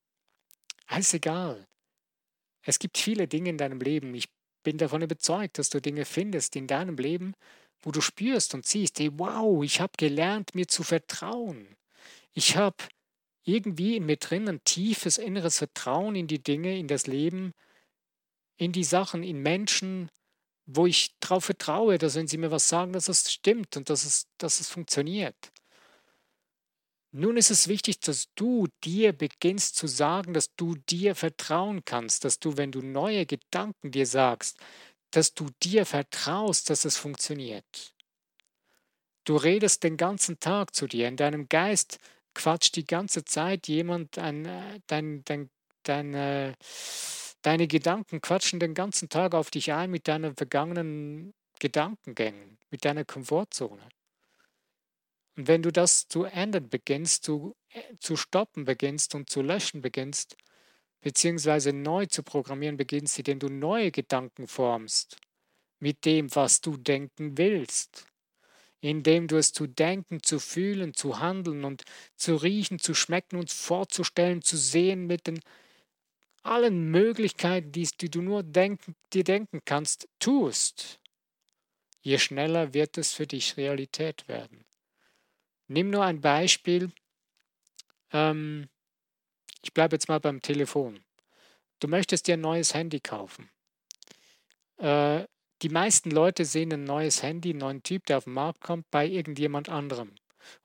alles 0.86 1.14
egal. 1.14 1.66
Es 2.62 2.78
gibt 2.78 2.98
viele 2.98 3.28
Dinge 3.28 3.50
in 3.50 3.58
deinem 3.58 3.80
Leben. 3.80 4.14
Ich 4.14 4.28
bin 4.62 4.78
davon 4.78 5.02
überzeugt, 5.02 5.58
dass 5.58 5.68
du 5.70 5.80
Dinge 5.80 6.04
findest 6.04 6.56
in 6.56 6.66
deinem 6.66 6.96
Leben, 6.96 7.34
wo 7.82 7.90
du 7.90 8.00
spürst 8.00 8.54
und 8.54 8.66
siehst, 8.66 8.98
hey, 8.98 9.10
wow, 9.12 9.62
ich 9.62 9.80
habe 9.80 9.92
gelernt, 9.98 10.54
mir 10.54 10.66
zu 10.66 10.82
vertrauen. 10.82 11.76
Ich 12.32 12.56
habe 12.56 12.76
irgendwie 13.44 13.96
in 13.96 14.06
mir 14.06 14.16
drin 14.16 14.48
ein 14.48 14.64
tiefes 14.64 15.18
inneres 15.18 15.58
Vertrauen 15.58 16.16
in 16.16 16.26
die 16.26 16.42
Dinge, 16.42 16.78
in 16.78 16.88
das 16.88 17.06
Leben, 17.06 17.52
in 18.56 18.72
die 18.72 18.84
Sachen, 18.84 19.22
in 19.22 19.42
Menschen, 19.42 20.08
wo 20.66 20.86
ich 20.86 21.14
darauf 21.20 21.44
vertraue, 21.44 21.98
dass 21.98 22.14
wenn 22.14 22.26
sie 22.26 22.38
mir 22.38 22.50
was 22.50 22.68
sagen, 22.68 22.92
dass 22.92 23.08
es 23.08 23.30
stimmt 23.30 23.76
und 23.76 23.90
dass 23.90 24.04
es, 24.04 24.26
dass 24.38 24.60
es 24.60 24.68
funktioniert. 24.68 25.52
Nun 27.12 27.36
ist 27.36 27.50
es 27.50 27.68
wichtig, 27.68 28.00
dass 28.00 28.26
du 28.34 28.66
dir 28.82 29.12
beginnst 29.12 29.76
zu 29.76 29.86
sagen, 29.86 30.34
dass 30.34 30.54
du 30.56 30.74
dir 30.74 31.14
vertrauen 31.14 31.84
kannst, 31.84 32.24
dass 32.24 32.40
du, 32.40 32.56
wenn 32.56 32.72
du 32.72 32.82
neue 32.82 33.24
Gedanken 33.24 33.92
dir 33.92 34.06
sagst, 34.06 34.58
dass 35.12 35.32
du 35.32 35.46
dir 35.62 35.86
vertraust, 35.86 36.70
dass 36.70 36.84
es 36.84 36.96
funktioniert. 36.96 37.94
Du 39.22 39.36
redest 39.36 39.84
den 39.84 39.96
ganzen 39.96 40.40
Tag 40.40 40.74
zu 40.74 40.88
dir. 40.88 41.06
In 41.06 41.16
deinem 41.16 41.48
Geist 41.48 41.98
quatscht 42.34 42.74
die 42.74 42.84
ganze 42.84 43.24
Zeit 43.24 43.68
jemand, 43.68 44.18
ein, 44.18 44.44
äh, 44.44 44.80
dein, 44.88 45.24
dein, 45.24 45.50
dein, 45.84 46.14
äh, 46.14 46.52
deine 47.44 47.68
Gedanken 47.68 48.20
quatschen 48.22 48.58
den 48.58 48.74
ganzen 48.74 49.08
Tag 49.10 49.34
auf 49.34 49.50
dich 49.50 49.72
ein 49.72 49.90
mit 49.90 50.08
deinen 50.08 50.34
vergangenen 50.34 51.34
Gedankengängen, 51.60 52.58
mit 52.70 52.84
deiner 52.84 53.04
Komfortzone. 53.04 53.86
Und 55.36 55.48
wenn 55.48 55.62
du 55.62 55.70
das 55.70 56.08
zu 56.08 56.24
ändern 56.24 56.68
beginnst, 56.68 57.24
zu, 57.24 57.54
äh, 57.68 57.80
zu 58.00 58.16
stoppen 58.16 58.64
beginnst 58.64 59.14
und 59.14 59.28
zu 59.28 59.42
löschen 59.42 59.82
beginnst, 59.82 60.36
beziehungsweise 61.02 61.72
neu 61.74 62.06
zu 62.06 62.22
programmieren 62.22 62.78
beginnst, 62.78 63.18
indem 63.18 63.38
du 63.40 63.48
neue 63.48 63.90
Gedanken 63.90 64.46
formst, 64.46 65.18
mit 65.80 66.06
dem, 66.06 66.34
was 66.34 66.62
du 66.62 66.78
denken 66.78 67.36
willst, 67.36 68.06
indem 68.80 69.28
du 69.28 69.36
es 69.36 69.52
zu 69.52 69.66
denken, 69.66 70.22
zu 70.22 70.38
fühlen, 70.38 70.94
zu 70.94 71.18
handeln 71.18 71.64
und 71.64 71.84
zu 72.16 72.36
riechen, 72.36 72.78
zu 72.78 72.94
schmecken 72.94 73.36
und 73.36 73.50
vorzustellen, 73.50 74.40
zu 74.40 74.56
sehen 74.56 75.06
mit 75.06 75.26
den 75.26 75.40
allen 76.44 76.90
Möglichkeiten, 76.90 77.72
die, 77.72 77.88
du 78.10 78.22
nur 78.22 78.42
denken, 78.42 78.94
dir 79.12 79.24
denken 79.24 79.62
kannst, 79.64 80.08
tust, 80.18 81.00
je 82.02 82.18
schneller 82.18 82.74
wird 82.74 82.98
es 82.98 83.12
für 83.12 83.26
dich 83.26 83.56
Realität 83.56 84.28
werden. 84.28 84.64
Nimm 85.66 85.90
nur 85.90 86.04
ein 86.04 86.20
Beispiel. 86.20 86.92
Ähm, 88.12 88.68
ich 89.62 89.72
bleibe 89.72 89.96
jetzt 89.96 90.08
mal 90.08 90.20
beim 90.20 90.42
Telefon. 90.42 91.02
Du 91.80 91.88
möchtest 91.88 92.28
dir 92.28 92.34
ein 92.34 92.42
neues 92.42 92.74
Handy 92.74 93.00
kaufen. 93.00 93.50
Äh, 94.76 95.24
die 95.62 95.68
meisten 95.70 96.10
Leute 96.10 96.44
sehen 96.44 96.72
ein 96.72 96.84
neues 96.84 97.22
Handy, 97.22 97.50
einen 97.50 97.60
neuen 97.60 97.82
Typ, 97.82 98.04
der 98.06 98.18
auf 98.18 98.24
den 98.24 98.34
Markt 98.34 98.60
kommt, 98.60 98.90
bei 98.90 99.06
irgendjemand 99.06 99.70
anderem. 99.70 100.14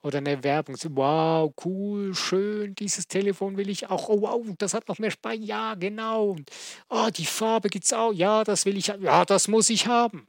Oder 0.01 0.19
eine 0.19 0.43
Werbung. 0.43 0.75
So, 0.77 0.89
wow, 0.95 1.53
cool, 1.65 2.15
schön, 2.15 2.75
dieses 2.75 3.07
Telefon 3.07 3.57
will 3.57 3.69
ich 3.69 3.89
auch. 3.89 4.09
Oh, 4.09 4.21
wow, 4.21 4.45
das 4.57 4.73
hat 4.73 4.87
noch 4.87 4.99
mehr 4.99 5.11
Speicher. 5.11 5.43
Ja, 5.43 5.75
genau. 5.75 6.31
Und, 6.31 6.49
oh, 6.89 7.09
die 7.15 7.25
Farbe 7.25 7.69
gibt 7.69 7.85
es 7.85 7.93
auch. 7.93 8.11
Ja, 8.11 8.43
das 8.43 8.65
will 8.65 8.77
ich. 8.77 8.87
Ja, 8.87 9.25
das 9.25 9.47
muss 9.47 9.69
ich 9.69 9.87
haben. 9.87 10.27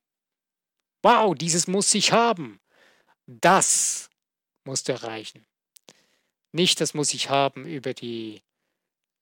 Wow, 1.02 1.34
dieses 1.34 1.66
muss 1.66 1.94
ich 1.94 2.12
haben. 2.12 2.60
Das 3.26 4.10
musst 4.64 4.88
du 4.88 4.92
erreichen. 4.92 5.46
Nicht, 6.52 6.80
das 6.80 6.94
muss 6.94 7.14
ich 7.14 7.30
haben 7.30 7.64
über 7.64 7.94
die, 7.94 8.42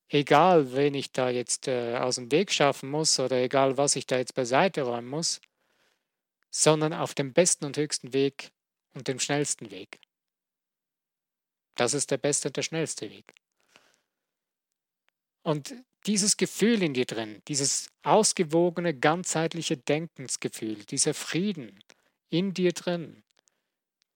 egal 0.08 0.72
wen 0.72 0.94
ich 0.94 1.12
da 1.12 1.30
jetzt 1.30 1.68
äh, 1.68 1.96
aus 1.98 2.16
dem 2.16 2.32
Weg 2.32 2.52
schaffen 2.52 2.90
muss 2.90 3.20
oder 3.20 3.36
egal 3.36 3.76
was 3.76 3.96
ich 3.96 4.06
da 4.06 4.16
jetzt 4.16 4.34
beiseite 4.34 4.82
räumen 4.82 5.08
muss, 5.08 5.40
sondern 6.50 6.94
auf 6.94 7.14
dem 7.14 7.32
besten 7.32 7.66
und 7.66 7.76
höchsten 7.76 8.12
Weg 8.12 8.50
und 8.94 9.08
dem 9.08 9.20
schnellsten 9.20 9.70
Weg. 9.70 10.00
Das 11.78 11.94
ist 11.94 12.10
der 12.10 12.18
beste 12.18 12.48
und 12.48 12.56
der 12.56 12.62
schnellste 12.62 13.08
Weg. 13.08 13.32
Und 15.42 15.72
dieses 16.06 16.36
Gefühl 16.36 16.82
in 16.82 16.92
dir 16.92 17.04
drin, 17.04 17.40
dieses 17.46 17.88
ausgewogene, 18.02 18.94
ganzheitliche 18.98 19.76
Denkensgefühl, 19.76 20.84
dieser 20.86 21.14
Frieden 21.14 21.78
in 22.30 22.52
dir 22.52 22.72
drin, 22.72 23.22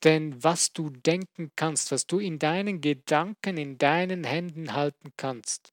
denn 0.03 0.43
was 0.43 0.73
du 0.73 0.91
denken 0.91 1.53
kannst, 1.55 1.93
was 1.93 2.09
du 2.09 2.19
in 2.19 2.41
deinen 2.41 2.81
Gedanken, 2.81 3.57
in 3.57 3.79
deinen 3.79 4.25
Händen 4.25 4.73
halten 4.73 5.13
kannst, 5.17 5.71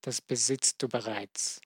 das 0.00 0.20
besitzt 0.20 0.82
du 0.82 0.88
bereits. 0.88 1.60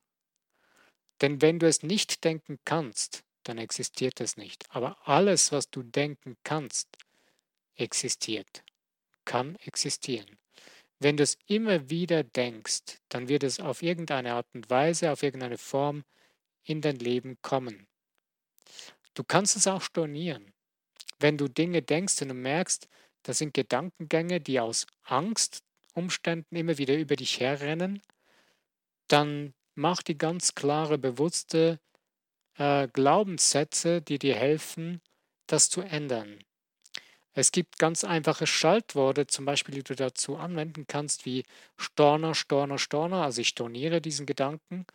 Denn 1.22 1.40
wenn 1.40 1.59
du 1.59 1.66
es 1.66 1.83
nicht 1.83 2.22
denken 2.24 2.59
kannst, 2.66 3.24
dann 3.44 3.57
existiert 3.57 4.20
es 4.20 4.37
nicht. 4.37 4.66
Aber 4.68 5.09
alles, 5.09 5.53
was 5.53 5.70
du 5.70 5.83
denken 5.83 6.37
kannst, 6.44 6.88
existiert, 7.77 8.62
kann 9.24 9.56
existieren. 9.56 10.38
Wenn 11.00 11.16
du 11.16 11.22
es 11.22 11.37
immer 11.46 11.90
wieder 11.90 12.22
denkst, 12.22 12.98
dann 13.08 13.28
wird 13.28 13.42
es 13.42 13.60
auf 13.60 13.82
irgendeine 13.82 14.34
Art 14.34 14.46
und 14.54 14.70
Weise, 14.70 15.10
auf 15.10 15.22
irgendeine 15.22 15.58
Form 15.58 16.04
in 16.64 16.80
dein 16.80 16.96
Leben 16.96 17.37
kommen. 17.42 17.87
Du 19.14 19.22
kannst 19.22 19.56
es 19.56 19.66
auch 19.66 19.82
stornieren 19.82 20.54
wenn 21.24 21.38
du 21.38 21.48
Dinge 21.48 21.82
denkst 21.82 22.20
und 22.22 22.28
du 22.28 22.34
merkst, 22.34 22.88
das 23.22 23.38
sind 23.38 23.54
Gedankengänge, 23.54 24.40
die 24.40 24.60
aus 24.60 24.87
Angstumständen 25.04 26.56
immer 26.56 26.78
wieder 26.78 26.96
über 26.96 27.16
dich 27.16 27.40
herrennen, 27.40 28.02
dann 29.08 29.54
mach 29.74 30.02
die 30.02 30.18
ganz 30.18 30.54
klare, 30.54 30.98
bewusste 30.98 31.80
äh, 32.58 32.88
Glaubenssätze, 32.88 34.02
die 34.02 34.18
dir 34.18 34.34
helfen, 34.34 35.00
das 35.46 35.70
zu 35.70 35.80
ändern. 35.80 36.38
Es 37.35 37.53
gibt 37.53 37.79
ganz 37.79 38.05
einfache 38.05 38.47
Schaltworte, 38.47 39.27
zum 39.27 39.44
Beispiel, 39.44 39.75
die 39.75 39.83
du 39.83 39.94
dazu 39.94 40.37
anwenden 40.37 40.87
kannst, 40.87 41.25
wie 41.27 41.44
Storner, 41.77 42.35
Storner, 42.35 42.79
Storner, 42.79 43.23
also 43.23 43.40
ich 43.40 43.49
storniere 43.49 44.01
diesen 44.01 44.27
Gedanken, 44.27 44.87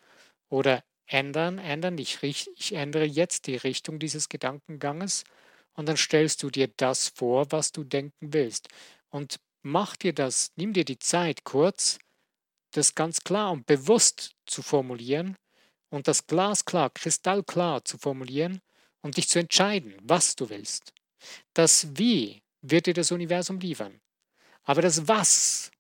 oder 0.50 0.84
ändern, 1.08 1.60
ändern, 1.60 1.98
ich, 1.98 2.24
ich 2.24 2.74
ändere 2.74 3.06
jetzt 3.06 3.48
die 3.48 3.58
Richtung 3.58 4.00
dieses 4.00 4.30
Gedankenganges 4.30 5.24
und 5.74 5.88
dann 5.90 5.98
stellst 5.98 6.44
du 6.44 6.50
dir 6.50 6.70
das 6.78 7.10
vor, 7.10 7.52
was 7.52 7.72
du 7.72 7.84
denken 7.84 8.34
willst. 8.34 8.70
Und 9.10 9.40
mach 9.64 9.96
dir 9.96 10.14
das, 10.14 10.52
nimm 10.56 10.74
dir 10.74 10.86
die 10.86 11.00
Zeit 11.00 11.44
kurz, 11.44 12.00
das 12.72 12.96
ganz 12.96 13.22
klar 13.24 13.52
und 13.52 13.66
bewusst 13.66 14.36
zu 14.46 14.62
formulieren 14.62 15.36
und 15.90 16.08
das 16.08 16.28
glasklar, 16.28 16.90
kristallklar 16.92 17.86
zu 17.86 17.98
formulieren 17.98 18.62
und 19.02 19.18
dich 19.18 19.30
zu 19.30 19.40
entscheiden, 19.40 19.96
was 20.04 20.36
du 20.36 20.50
willst. 20.50 20.94
Das 21.54 21.98
Wie 21.98 22.42
wird 22.62 22.86
dir 22.86 22.94
das 22.94 23.12
Universum 23.12 23.60
liefern. 23.60 24.02
Aber 24.64 24.82
das 24.82 25.08
Was 25.08 25.72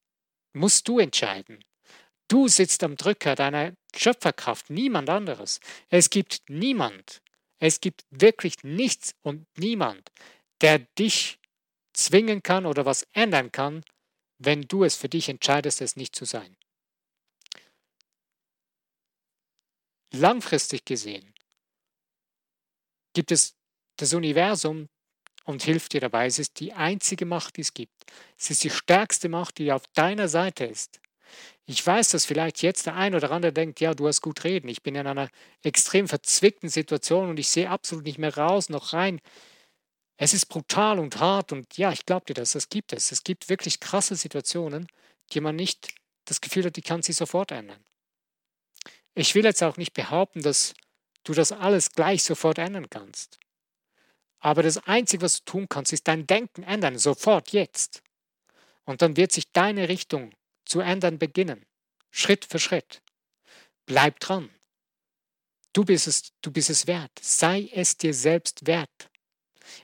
musst 0.54 0.88
du 0.88 1.00
entscheiden. 1.00 1.64
Du 2.28 2.48
sitzt 2.48 2.84
am 2.84 2.96
Drücker 2.96 3.36
deiner 3.36 3.74
Schöpferkraft, 3.96 4.70
niemand 4.70 5.10
anderes. 5.10 5.60
Es 5.90 6.10
gibt 6.10 6.42
niemand, 6.48 7.22
es 7.60 7.82
gibt 7.82 8.06
wirklich 8.10 8.56
nichts 8.64 9.16
und 9.22 9.46
niemand, 9.58 10.10
der 10.62 10.80
dich 10.80 11.40
zwingen 11.94 12.44
kann 12.44 12.66
oder 12.66 12.86
was 12.86 13.08
ändern 13.14 13.52
kann, 13.52 13.84
wenn 14.38 14.62
du 14.62 14.84
es 14.84 14.96
für 14.96 15.10
dich 15.10 15.28
entscheidest, 15.28 15.82
es 15.82 15.96
nicht 15.96 16.16
zu 16.16 16.26
sein. 16.26 16.56
Langfristig 20.12 20.86
gesehen 20.86 21.34
gibt 23.14 23.32
es 23.32 23.56
das 23.98 24.14
Universum 24.14 24.88
und 25.50 25.64
hilft 25.64 25.94
dir 25.94 26.02
dabei. 26.02 26.28
Es 26.28 26.38
ist 26.38 26.60
die 26.60 26.74
einzige 26.74 27.26
Macht, 27.26 27.58
die 27.58 27.62
es 27.62 27.74
gibt. 27.74 28.06
Es 28.38 28.52
ist 28.52 28.64
die 28.64 28.70
stärkste 28.70 29.30
Macht, 29.30 29.58
die 29.58 29.72
auf 29.72 29.82
deiner 29.96 30.28
Seite 30.28 30.66
ist. 30.66 31.02
Ich 31.66 31.86
weiß, 31.86 32.10
dass 32.10 32.26
vielleicht 32.26 32.62
jetzt 32.62 32.86
der 32.86 32.96
ein 32.96 33.16
oder 33.16 33.32
andere 33.32 33.52
denkt, 33.52 33.80
ja, 33.80 33.96
du 33.96 34.08
hast 34.08 34.22
gut 34.22 34.44
reden. 34.44 34.70
Ich 34.70 34.84
bin 34.84 34.94
in 34.94 35.08
einer 35.08 35.28
extrem 35.64 36.08
verzwickten 36.08 36.70
Situation 36.70 37.32
und 37.32 37.40
ich 37.40 37.50
sehe 37.50 37.68
absolut 37.68 38.06
nicht 38.06 38.20
mehr 38.20 38.38
raus 38.38 38.70
noch 38.70 38.94
rein. 38.94 39.22
Es 40.18 40.36
ist 40.36 40.46
brutal 40.46 41.00
und 41.00 41.20
hart 41.20 41.52
und 41.52 41.78
ja, 41.78 41.92
ich 41.92 42.06
glaube 42.06 42.28
dir 42.28 42.36
das, 42.36 42.52
das 42.52 42.70
gibt 42.70 42.94
es. 42.94 43.12
Es 43.12 43.24
gibt 43.24 43.50
wirklich 43.50 43.80
krasse 43.80 44.16
Situationen, 44.16 44.88
die 45.34 45.42
man 45.42 45.56
nicht 45.56 45.96
das 46.26 46.42
Gefühl 46.42 46.66
hat, 46.66 46.76
die 46.76 46.84
kann 46.84 47.02
sich 47.02 47.16
sofort 47.16 47.52
ändern. 47.52 47.84
Ich 49.16 49.34
will 49.34 49.46
jetzt 49.46 49.64
auch 49.64 49.78
nicht 49.78 49.94
behaupten, 49.94 50.44
dass 50.44 50.76
du 51.24 51.34
das 51.34 51.52
alles 51.52 51.92
gleich 51.92 52.24
sofort 52.24 52.60
ändern 52.60 52.88
kannst. 52.92 53.40
Aber 54.40 54.64
das 54.64 54.78
Einzige, 54.78 55.24
was 55.24 55.44
du 55.44 55.52
tun 55.52 55.70
kannst, 55.70 55.94
ist 55.94 56.08
dein 56.08 56.26
Denken 56.26 56.64
ändern, 56.64 56.98
sofort, 56.98 57.52
jetzt. 57.52 58.02
Und 58.86 59.02
dann 59.02 59.18
wird 59.18 59.32
sich 59.32 59.52
deine 59.52 59.90
Richtung 59.90 60.32
zu 60.66 60.80
ändern 60.80 61.20
beginnen. 61.20 61.66
Schritt 62.12 62.46
für 62.46 62.60
Schritt. 62.60 63.02
Bleib 63.86 64.20
dran. 64.20 64.50
Du 65.74 65.84
bist 65.84 66.08
es, 66.08 66.32
du 66.42 66.52
bist 66.52 66.70
es 66.70 66.88
wert. 66.88 67.12
Sei 67.22 67.70
es 67.74 67.98
dir 67.98 68.14
selbst 68.14 68.66
wert. 68.66 69.10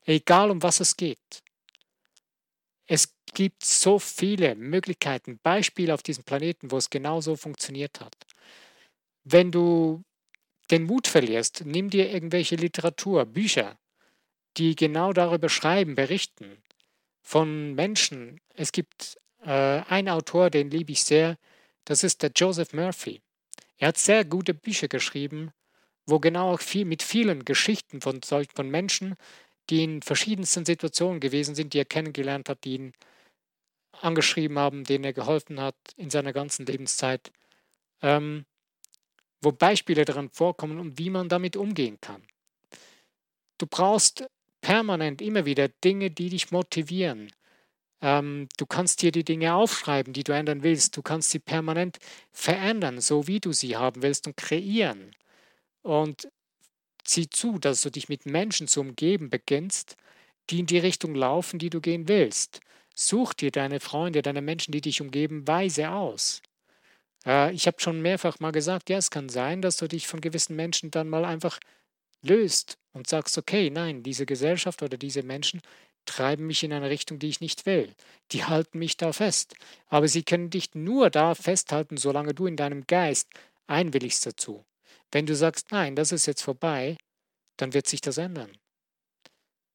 Egal 0.06 0.50
um 0.50 0.64
was 0.64 0.80
es 0.80 0.96
geht. 0.96 1.44
Es 2.88 3.14
gibt 3.34 3.64
so 3.64 4.00
viele 4.00 4.56
Möglichkeiten, 4.56 5.40
Beispiele 5.44 5.94
auf 5.94 6.04
diesem 6.04 6.24
Planeten, 6.24 6.72
wo 6.72 6.78
es 6.78 6.90
genauso 6.90 7.36
funktioniert 7.36 8.00
hat. 8.00 8.16
Wenn 9.24 9.52
du 9.52 10.04
den 10.72 10.84
Mut 10.84 11.08
verlierst, 11.08 11.64
nimm 11.66 11.90
dir 11.90 12.12
irgendwelche 12.12 12.56
Literatur, 12.56 13.26
Bücher, 13.26 13.78
die 14.58 14.76
genau 14.76 15.14
darüber 15.14 15.50
schreiben, 15.50 15.96
berichten 15.96 16.58
von 17.22 17.74
Menschen. 17.76 18.40
Es 18.54 18.72
gibt 18.72 19.18
äh, 19.44 19.82
ein 19.88 20.10
Autor, 20.10 20.50
den 20.50 20.70
liebe 20.70 20.92
ich 20.92 21.04
sehr, 21.04 21.38
das 21.86 22.04
ist 22.04 22.24
der 22.24 22.32
Joseph 22.36 22.74
Murphy. 22.74 23.22
Er 23.78 23.90
hat 23.90 23.98
sehr 23.98 24.26
gute 24.26 24.54
Bücher 24.54 24.88
geschrieben 24.88 25.52
wo 26.06 26.20
genau 26.20 26.54
auch 26.54 26.62
viel 26.62 26.86
mit 26.86 27.04
vielen 27.04 27.46
Geschichten 27.46 28.02
von 28.02 28.22
von 28.22 28.70
Menschen, 28.70 29.16
die 29.70 29.84
in 29.84 30.02
verschiedensten 30.02 30.66
Situationen 30.66 31.20
gewesen 31.20 31.56
sind, 31.56 31.74
die 31.74 31.80
er 31.80 31.86
kennengelernt 31.86 32.50
hat, 32.50 32.64
die 32.64 32.76
ihn 32.76 32.94
angeschrieben 34.02 34.60
haben, 34.60 34.84
denen 34.84 35.06
er 35.06 35.14
geholfen 35.14 35.60
hat 35.60 35.76
in 35.96 36.10
seiner 36.10 36.34
ganzen 36.34 36.66
Lebenszeit, 36.66 37.32
ähm, 38.02 38.46
wo 39.42 39.52
Beispiele 39.52 40.06
daran 40.06 40.30
vorkommen 40.30 40.80
und 40.80 40.98
wie 41.00 41.10
man 41.10 41.30
damit 41.30 41.56
umgehen 41.56 41.98
kann. 42.02 42.22
Du 43.58 43.68
brauchst 43.68 44.28
permanent 44.66 45.22
immer 45.22 45.46
wieder 45.46 45.68
Dinge, 45.84 46.10
die 46.10 46.30
dich 46.30 46.50
motivieren. 46.50 47.32
Ähm, 48.02 48.50
du 48.58 48.66
kannst 48.66 49.04
dir 49.04 49.12
die 49.12 49.24
Dinge 49.24 49.54
aufschreiben, 49.54 50.12
die 50.12 50.24
du 50.24 50.32
ändern 50.32 50.64
willst. 50.64 50.98
Du 50.98 51.04
kannst 51.04 51.30
sie 51.30 51.38
permanent 51.38 52.00
verändern, 52.32 53.00
so 53.00 53.28
wie 53.28 53.40
du 53.40 53.54
sie 53.54 53.78
haben 53.78 54.02
willst 54.02 54.26
und 54.26 54.38
kreieren. 54.38 55.12
Und 55.84 56.30
zieh 57.04 57.30
zu, 57.30 57.60
dass 57.60 57.84
du 57.84 57.92
dich 57.92 58.10
mit 58.10 58.26
Menschen 58.26 58.68
zu 58.68 58.82
umgeben 58.82 59.30
beginnst, 59.30 59.98
die 60.50 60.62
in 60.62 60.66
die 60.66 60.80
Richtung 60.80 61.14
laufen, 61.14 61.60
die 61.60 61.70
du 61.70 61.80
gehen 61.80 62.08
willst. 62.08 62.60
Such 62.96 63.36
dir 63.36 63.52
deine 63.52 63.80
Freunde, 63.80 64.24
deine 64.24 64.42
Menschen, 64.42 64.72
die 64.72 64.82
dich 64.82 65.00
umgeben, 65.00 65.48
weise 65.48 65.92
aus. 65.92 66.42
Äh, 67.24 67.54
ich 67.54 67.68
habe 67.68 67.80
schon 67.80 68.02
mehrfach 68.02 68.40
mal 68.40 68.52
gesagt, 68.52 68.90
ja, 68.90 68.98
es 68.98 69.12
kann 69.12 69.30
sein, 69.30 69.62
dass 69.62 69.78
du 69.78 69.88
dich 69.88 70.08
von 70.08 70.22
gewissen 70.22 70.56
Menschen 70.56 70.90
dann 70.90 71.08
mal 71.08 71.24
einfach 71.24 71.60
löst 72.26 72.78
und 72.94 73.08
sagst, 73.08 73.38
okay, 73.38 73.70
nein, 73.70 74.04
diese 74.04 74.26
Gesellschaft 74.26 74.82
oder 74.84 74.98
diese 74.98 75.24
Menschen 75.24 75.62
treiben 76.06 76.48
mich 76.48 76.64
in 76.64 76.74
eine 76.74 76.90
Richtung, 76.90 77.20
die 77.20 77.30
ich 77.30 77.42
nicht 77.42 77.66
will. 77.66 77.94
Die 78.32 78.46
halten 78.46 78.80
mich 78.80 78.98
da 78.98 79.12
fest. 79.12 79.56
Aber 79.88 80.08
sie 80.08 80.24
können 80.24 80.50
dich 80.50 80.76
nur 80.76 81.10
da 81.10 81.36
festhalten, 81.36 81.98
solange 81.98 82.34
du 82.34 82.46
in 82.48 82.56
deinem 82.56 82.86
Geist 82.88 83.30
einwilligst 83.68 84.26
dazu. 84.26 84.66
Wenn 85.12 85.26
du 85.26 85.36
sagst, 85.36 85.72
nein, 85.72 85.96
das 85.96 86.12
ist 86.12 86.26
jetzt 86.26 86.42
vorbei, 86.42 86.98
dann 87.58 87.74
wird 87.74 87.88
sich 87.88 88.02
das 88.02 88.18
ändern. 88.18 88.58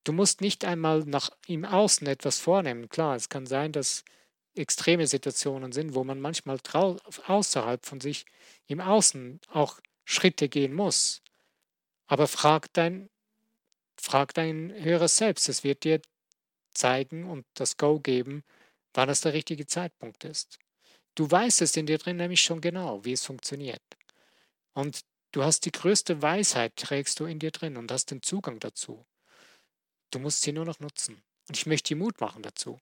Du 0.04 0.12
musst 0.12 0.40
nicht 0.40 0.64
einmal 0.64 1.00
nach 1.00 1.30
im 1.46 1.64
Außen 1.64 2.06
etwas 2.06 2.38
vornehmen. 2.38 2.88
Klar, 2.88 3.16
es 3.16 3.28
kann 3.28 3.46
sein, 3.46 3.72
dass 3.72 4.04
extreme 4.54 5.06
Situationen 5.06 5.72
sind, 5.72 5.94
wo 5.94 6.04
man 6.04 6.20
manchmal 6.20 6.58
außerhalb 6.72 7.84
von 7.84 8.00
sich 8.00 8.26
im 8.66 8.80
Außen 8.80 9.40
auch 9.52 9.80
Schritte 10.04 10.48
gehen 10.48 10.74
muss. 10.74 11.22
Aber 12.10 12.26
frag 12.26 12.72
dein, 12.72 13.08
frag 13.96 14.34
dein 14.34 14.74
höheres 14.74 15.16
Selbst. 15.16 15.48
Es 15.48 15.62
wird 15.62 15.84
dir 15.84 16.02
zeigen 16.74 17.30
und 17.30 17.46
das 17.54 17.76
Go 17.76 18.00
geben, 18.00 18.42
wann 18.94 19.08
es 19.08 19.20
der 19.20 19.32
richtige 19.32 19.64
Zeitpunkt 19.64 20.24
ist. 20.24 20.58
Du 21.14 21.30
weißt 21.30 21.62
es 21.62 21.76
in 21.76 21.86
dir 21.86 21.98
drin 21.98 22.16
nämlich 22.16 22.40
schon 22.40 22.60
genau, 22.60 23.04
wie 23.04 23.12
es 23.12 23.24
funktioniert. 23.24 23.82
Und 24.72 25.02
du 25.30 25.44
hast 25.44 25.64
die 25.66 25.70
größte 25.70 26.20
Weisheit, 26.20 26.74
trägst 26.74 27.20
du 27.20 27.26
in 27.26 27.38
dir 27.38 27.52
drin 27.52 27.76
und 27.76 27.92
hast 27.92 28.10
den 28.10 28.22
Zugang 28.22 28.58
dazu. 28.58 29.06
Du 30.10 30.18
musst 30.18 30.42
sie 30.42 30.52
nur 30.52 30.64
noch 30.64 30.80
nutzen. 30.80 31.22
Und 31.48 31.56
ich 31.56 31.66
möchte 31.66 31.94
dir 31.94 31.96
Mut 31.96 32.20
machen 32.20 32.42
dazu. 32.42 32.80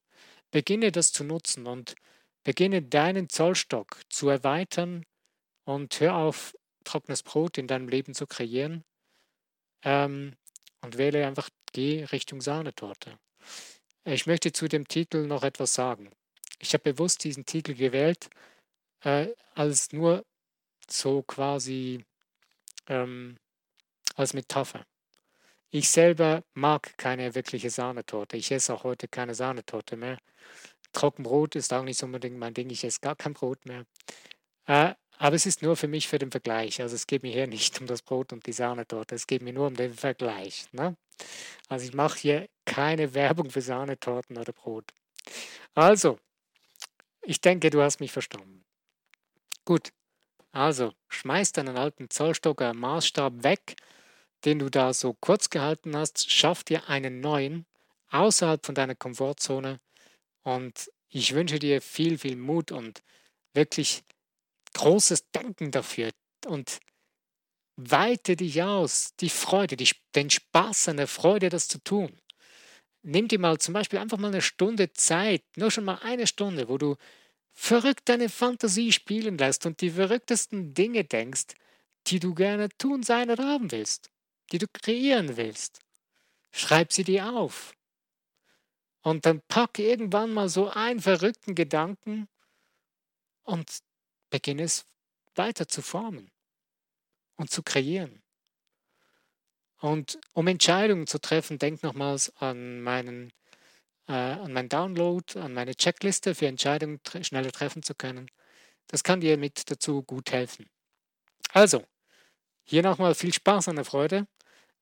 Beginne 0.51 0.91
das 0.91 1.13
zu 1.13 1.23
nutzen 1.23 1.67
und 1.67 1.97
beginne 2.45 2.81
deinen 2.81 3.29
Zollstock 3.29 4.01
zu 4.09 4.31
erweitern 4.31 5.05
und 5.65 6.01
hör 6.01 6.17
auf, 6.17 6.55
trockenes 6.85 7.23
Brot 7.23 7.59
in 7.59 7.67
deinem 7.67 7.89
Leben 7.89 8.15
zu 8.15 8.27
kreieren, 8.27 8.85
ähm, 9.83 10.35
und 10.81 10.99
wähle 10.99 11.27
einfach, 11.27 11.49
geh 11.73 12.05
Richtung 12.05 12.41
Sahnetorte. 12.41 13.19
Ich 14.05 14.27
möchte 14.27 14.53
zu 14.53 14.69
dem 14.69 14.89
Titel 14.89 15.27
noch 15.27 15.43
etwas 15.43 15.75
sagen. 15.75 16.11
Ich 16.59 16.73
habe 16.73 16.93
bewusst 16.93 17.25
diesen 17.25 17.45
Titel 17.45 17.75
gewählt, 17.75 18.31
äh, 19.05 19.29
als 19.55 19.93
nur 19.93 20.25
so 20.89 21.23
quasi 21.23 22.05
ähm, 22.87 23.37
als 24.17 24.35
Metapher. 24.35 24.85
Ich 25.71 25.91
selber 25.91 26.43
mag 26.55 26.97
keine 26.97 27.35
wirkliche 27.35 27.71
Sahnetorte. 27.71 28.37
Ich 28.37 28.51
esse 28.51 28.73
auch 28.73 28.85
heute 28.85 29.07
keine 29.07 29.35
Sahnetorte 29.35 29.97
mehr. 29.97 30.19
Trockenbrot 30.93 31.57
ist 31.57 31.73
auch 31.73 31.83
nicht 31.83 31.99
so 31.99 32.07
unbedingt 32.07 32.39
mein 32.39 32.55
Ding. 32.55 32.71
Ich 32.71 32.85
esse 32.85 33.01
gar 33.01 33.17
kein 33.17 33.35
Brot 33.35 33.67
mehr. 33.67 33.85
Äh, 34.67 34.95
aber 35.19 35.37
es 35.37 35.47
ist 35.47 35.63
nur 35.63 35.77
für 35.77 35.89
mich 35.89 36.09
für 36.09 36.19
den 36.19 36.31
Vergleich. 36.31 36.81
Also 36.81 36.95
es 36.95 37.07
geht 37.07 37.23
mir 37.23 37.33
hier 37.33 37.47
nicht 37.49 37.81
um 37.81 37.87
das 37.87 38.03
Brot 38.03 38.33
und 38.33 38.47
die 38.47 38.53
Sahnetorte, 38.53 39.15
es 39.15 39.27
geht 39.27 39.43
mir 39.43 39.53
nur 39.53 39.67
um 39.67 39.75
den 39.75 39.95
Vergleich. 39.95 40.67
Ne? 40.73 40.97
Also 41.69 41.85
ich 41.85 41.95
mache 41.95 42.19
hier 42.19 42.49
keine 42.65 43.15
Werbung 43.15 43.51
für 43.51 43.63
Sahnetorten 43.63 44.39
oder 44.39 44.53
Brot. 44.53 44.93
Also, 45.75 46.19
ich 47.23 47.41
denke, 47.41 47.71
du 47.71 47.83
hast 47.83 48.01
mich 48.01 48.13
verstanden. 48.13 48.65
Gut, 49.65 49.93
also 50.53 50.95
schmeiß 51.09 51.53
deinen 51.53 51.77
alten 51.77 52.09
Zollstocker 52.09 52.73
Maßstab 52.73 53.43
weg, 53.43 53.77
den 54.45 54.61
du 54.61 54.71
da 54.71 54.95
so 54.95 55.15
kurz 55.15 55.51
gehalten 55.51 55.97
hast, 55.97 56.31
schaff 56.31 56.65
dir 56.65 56.89
einen 56.89 57.21
neuen 57.21 57.67
außerhalb 58.11 58.65
von 58.65 58.75
deiner 58.75 58.95
Komfortzone 58.95 59.81
und 60.43 60.91
ich 61.11 61.35
wünsche 61.35 61.59
dir 61.59 61.83
viel, 61.83 62.19
viel 62.19 62.37
Mut 62.37 62.73
und 62.73 63.03
wirklich 63.53 64.05
großes 64.75 65.31
Denken 65.31 65.71
dafür 65.71 66.11
und 66.47 66.79
weite 67.77 68.37
dich 68.37 68.63
aus, 68.63 69.15
die 69.21 69.29
Freude, 69.29 69.77
die, 69.77 69.91
den 70.15 70.31
Spaß 70.31 70.89
an 70.89 70.97
der 70.97 71.07
Freude, 71.07 71.49
das 71.49 71.69
zu 71.69 71.79
tun. 71.79 72.21
Nimm 73.03 73.29
dir 73.29 73.39
mal 73.39 73.59
zum 73.59 73.75
Beispiel 73.75 74.01
einfach 74.01 74.19
mal 74.19 74.29
eine 74.29 74.43
Stunde 74.43 74.93
Zeit, 74.93 75.45
nur 75.57 75.71
schon 75.71 75.85
mal 75.85 76.01
eine 76.03 76.27
Stunde, 76.27 76.69
wo 76.69 76.79
du 76.79 76.97
verrückt 77.53 78.09
deine 78.09 78.29
Fantasie 78.29 78.93
spielen 78.93 79.39
lässt 79.39 79.65
und 79.67 79.81
die 79.81 79.91
verrücktesten 79.91 80.75
Dinge 80.75 81.05
denkst, 81.05 81.55
die 82.09 82.21
du 82.21 82.35
gerne 82.35 82.69
tun, 82.79 83.03
sein 83.03 83.31
oder 83.31 83.45
haben 83.47 83.71
willst, 83.71 84.11
die 84.51 84.59
du 84.59 84.67
kreieren 84.73 85.37
willst. 85.37 85.81
Schreib 86.51 86.93
sie 86.93 87.05
dir 87.05 87.33
auf. 87.33 87.75
Und 89.03 89.27
dann 89.27 89.41
pack 89.49 89.79
irgendwann 89.79 90.33
mal 90.33 90.49
so 90.49 90.69
einen 90.69 91.01
verrückten 91.01 91.55
Gedanken 91.55 92.29
und 93.45 93.71
beginne 94.31 94.63
es 94.63 94.87
weiter 95.35 95.69
zu 95.69 95.83
formen 95.83 96.31
und 97.37 97.51
zu 97.51 97.63
kreieren. 97.63 98.23
Und 99.81 100.19
um 100.33 100.47
Entscheidungen 100.49 101.07
zu 101.07 101.21
treffen, 101.21 101.59
denk 101.59 101.83
nochmals 101.83 102.35
an 102.37 102.81
meinen 102.81 103.33
äh, 104.09 104.13
an 104.13 104.53
meinen 104.53 104.69
Download, 104.69 105.39
an 105.39 105.53
meine 105.55 105.77
Checkliste 105.77 106.35
für 106.35 106.47
Entscheidungen 106.47 107.01
tre 107.03 107.23
schneller 107.23 107.53
treffen 107.53 107.83
zu 107.83 107.95
können. 107.95 108.31
Das 108.89 109.05
kann 109.05 109.21
dir 109.21 109.37
mit 109.37 109.71
dazu 109.71 110.03
gut 110.03 110.33
helfen. 110.33 110.69
Also, 111.53 111.85
hier 112.65 112.83
nochmal 112.83 113.15
viel 113.15 113.33
Spaß 113.33 113.69
und 113.69 113.77
der 113.77 113.85
Freude. 113.85 114.27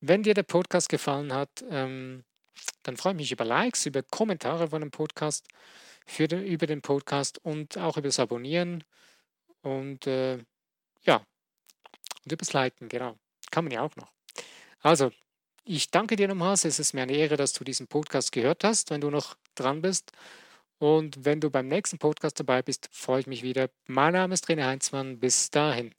Wenn 0.00 0.22
dir 0.22 0.34
der 0.34 0.44
Podcast 0.44 0.88
gefallen 0.88 1.32
hat, 1.32 1.64
ähm, 1.70 2.24
dann 2.84 2.96
freue 2.96 3.12
ich 3.12 3.18
mich 3.18 3.32
über 3.32 3.44
Likes, 3.44 3.86
über 3.86 4.02
Kommentare 4.02 4.68
von 4.68 4.80
dem 4.80 4.90
Podcast, 4.90 5.46
für 6.06 6.28
den, 6.28 6.44
über 6.44 6.66
den 6.66 6.82
Podcast 6.82 7.38
und 7.44 7.76
auch 7.78 7.96
über 7.96 8.08
das 8.08 8.20
Abonnieren 8.20 8.84
und 9.66 10.06
äh, 10.06 10.38
ja, 11.02 11.16
und 12.24 12.32
übers 12.32 12.52
Liken, 12.52 12.88
genau. 12.88 13.16
Kann 13.50 13.64
man 13.64 13.72
ja 13.72 13.82
auch 13.82 13.96
noch. 13.96 14.12
Also, 14.80 15.10
ich 15.64 15.90
danke 15.90 16.14
dir 16.14 16.28
nochmals. 16.28 16.64
Es 16.64 16.78
ist 16.78 16.92
mir 16.92 17.02
eine 17.02 17.14
Ehre, 17.14 17.36
dass 17.36 17.52
du 17.52 17.64
diesen 17.64 17.88
Podcast 17.88 18.30
gehört 18.30 18.62
hast, 18.62 18.90
wenn 18.90 19.00
du 19.00 19.10
noch 19.10 19.36
dran 19.56 19.82
bist. 19.82 20.12
Und 20.78 21.24
wenn 21.24 21.40
du 21.40 21.50
beim 21.50 21.66
nächsten 21.66 21.98
Podcast 21.98 22.38
dabei 22.38 22.62
bist, 22.62 22.88
freue 22.92 23.20
ich 23.20 23.26
mich 23.26 23.42
wieder. 23.42 23.68
Mein 23.86 24.12
Name 24.12 24.34
ist 24.34 24.48
René 24.48 24.66
Heinzmann. 24.66 25.18
Bis 25.18 25.50
dahin. 25.50 25.92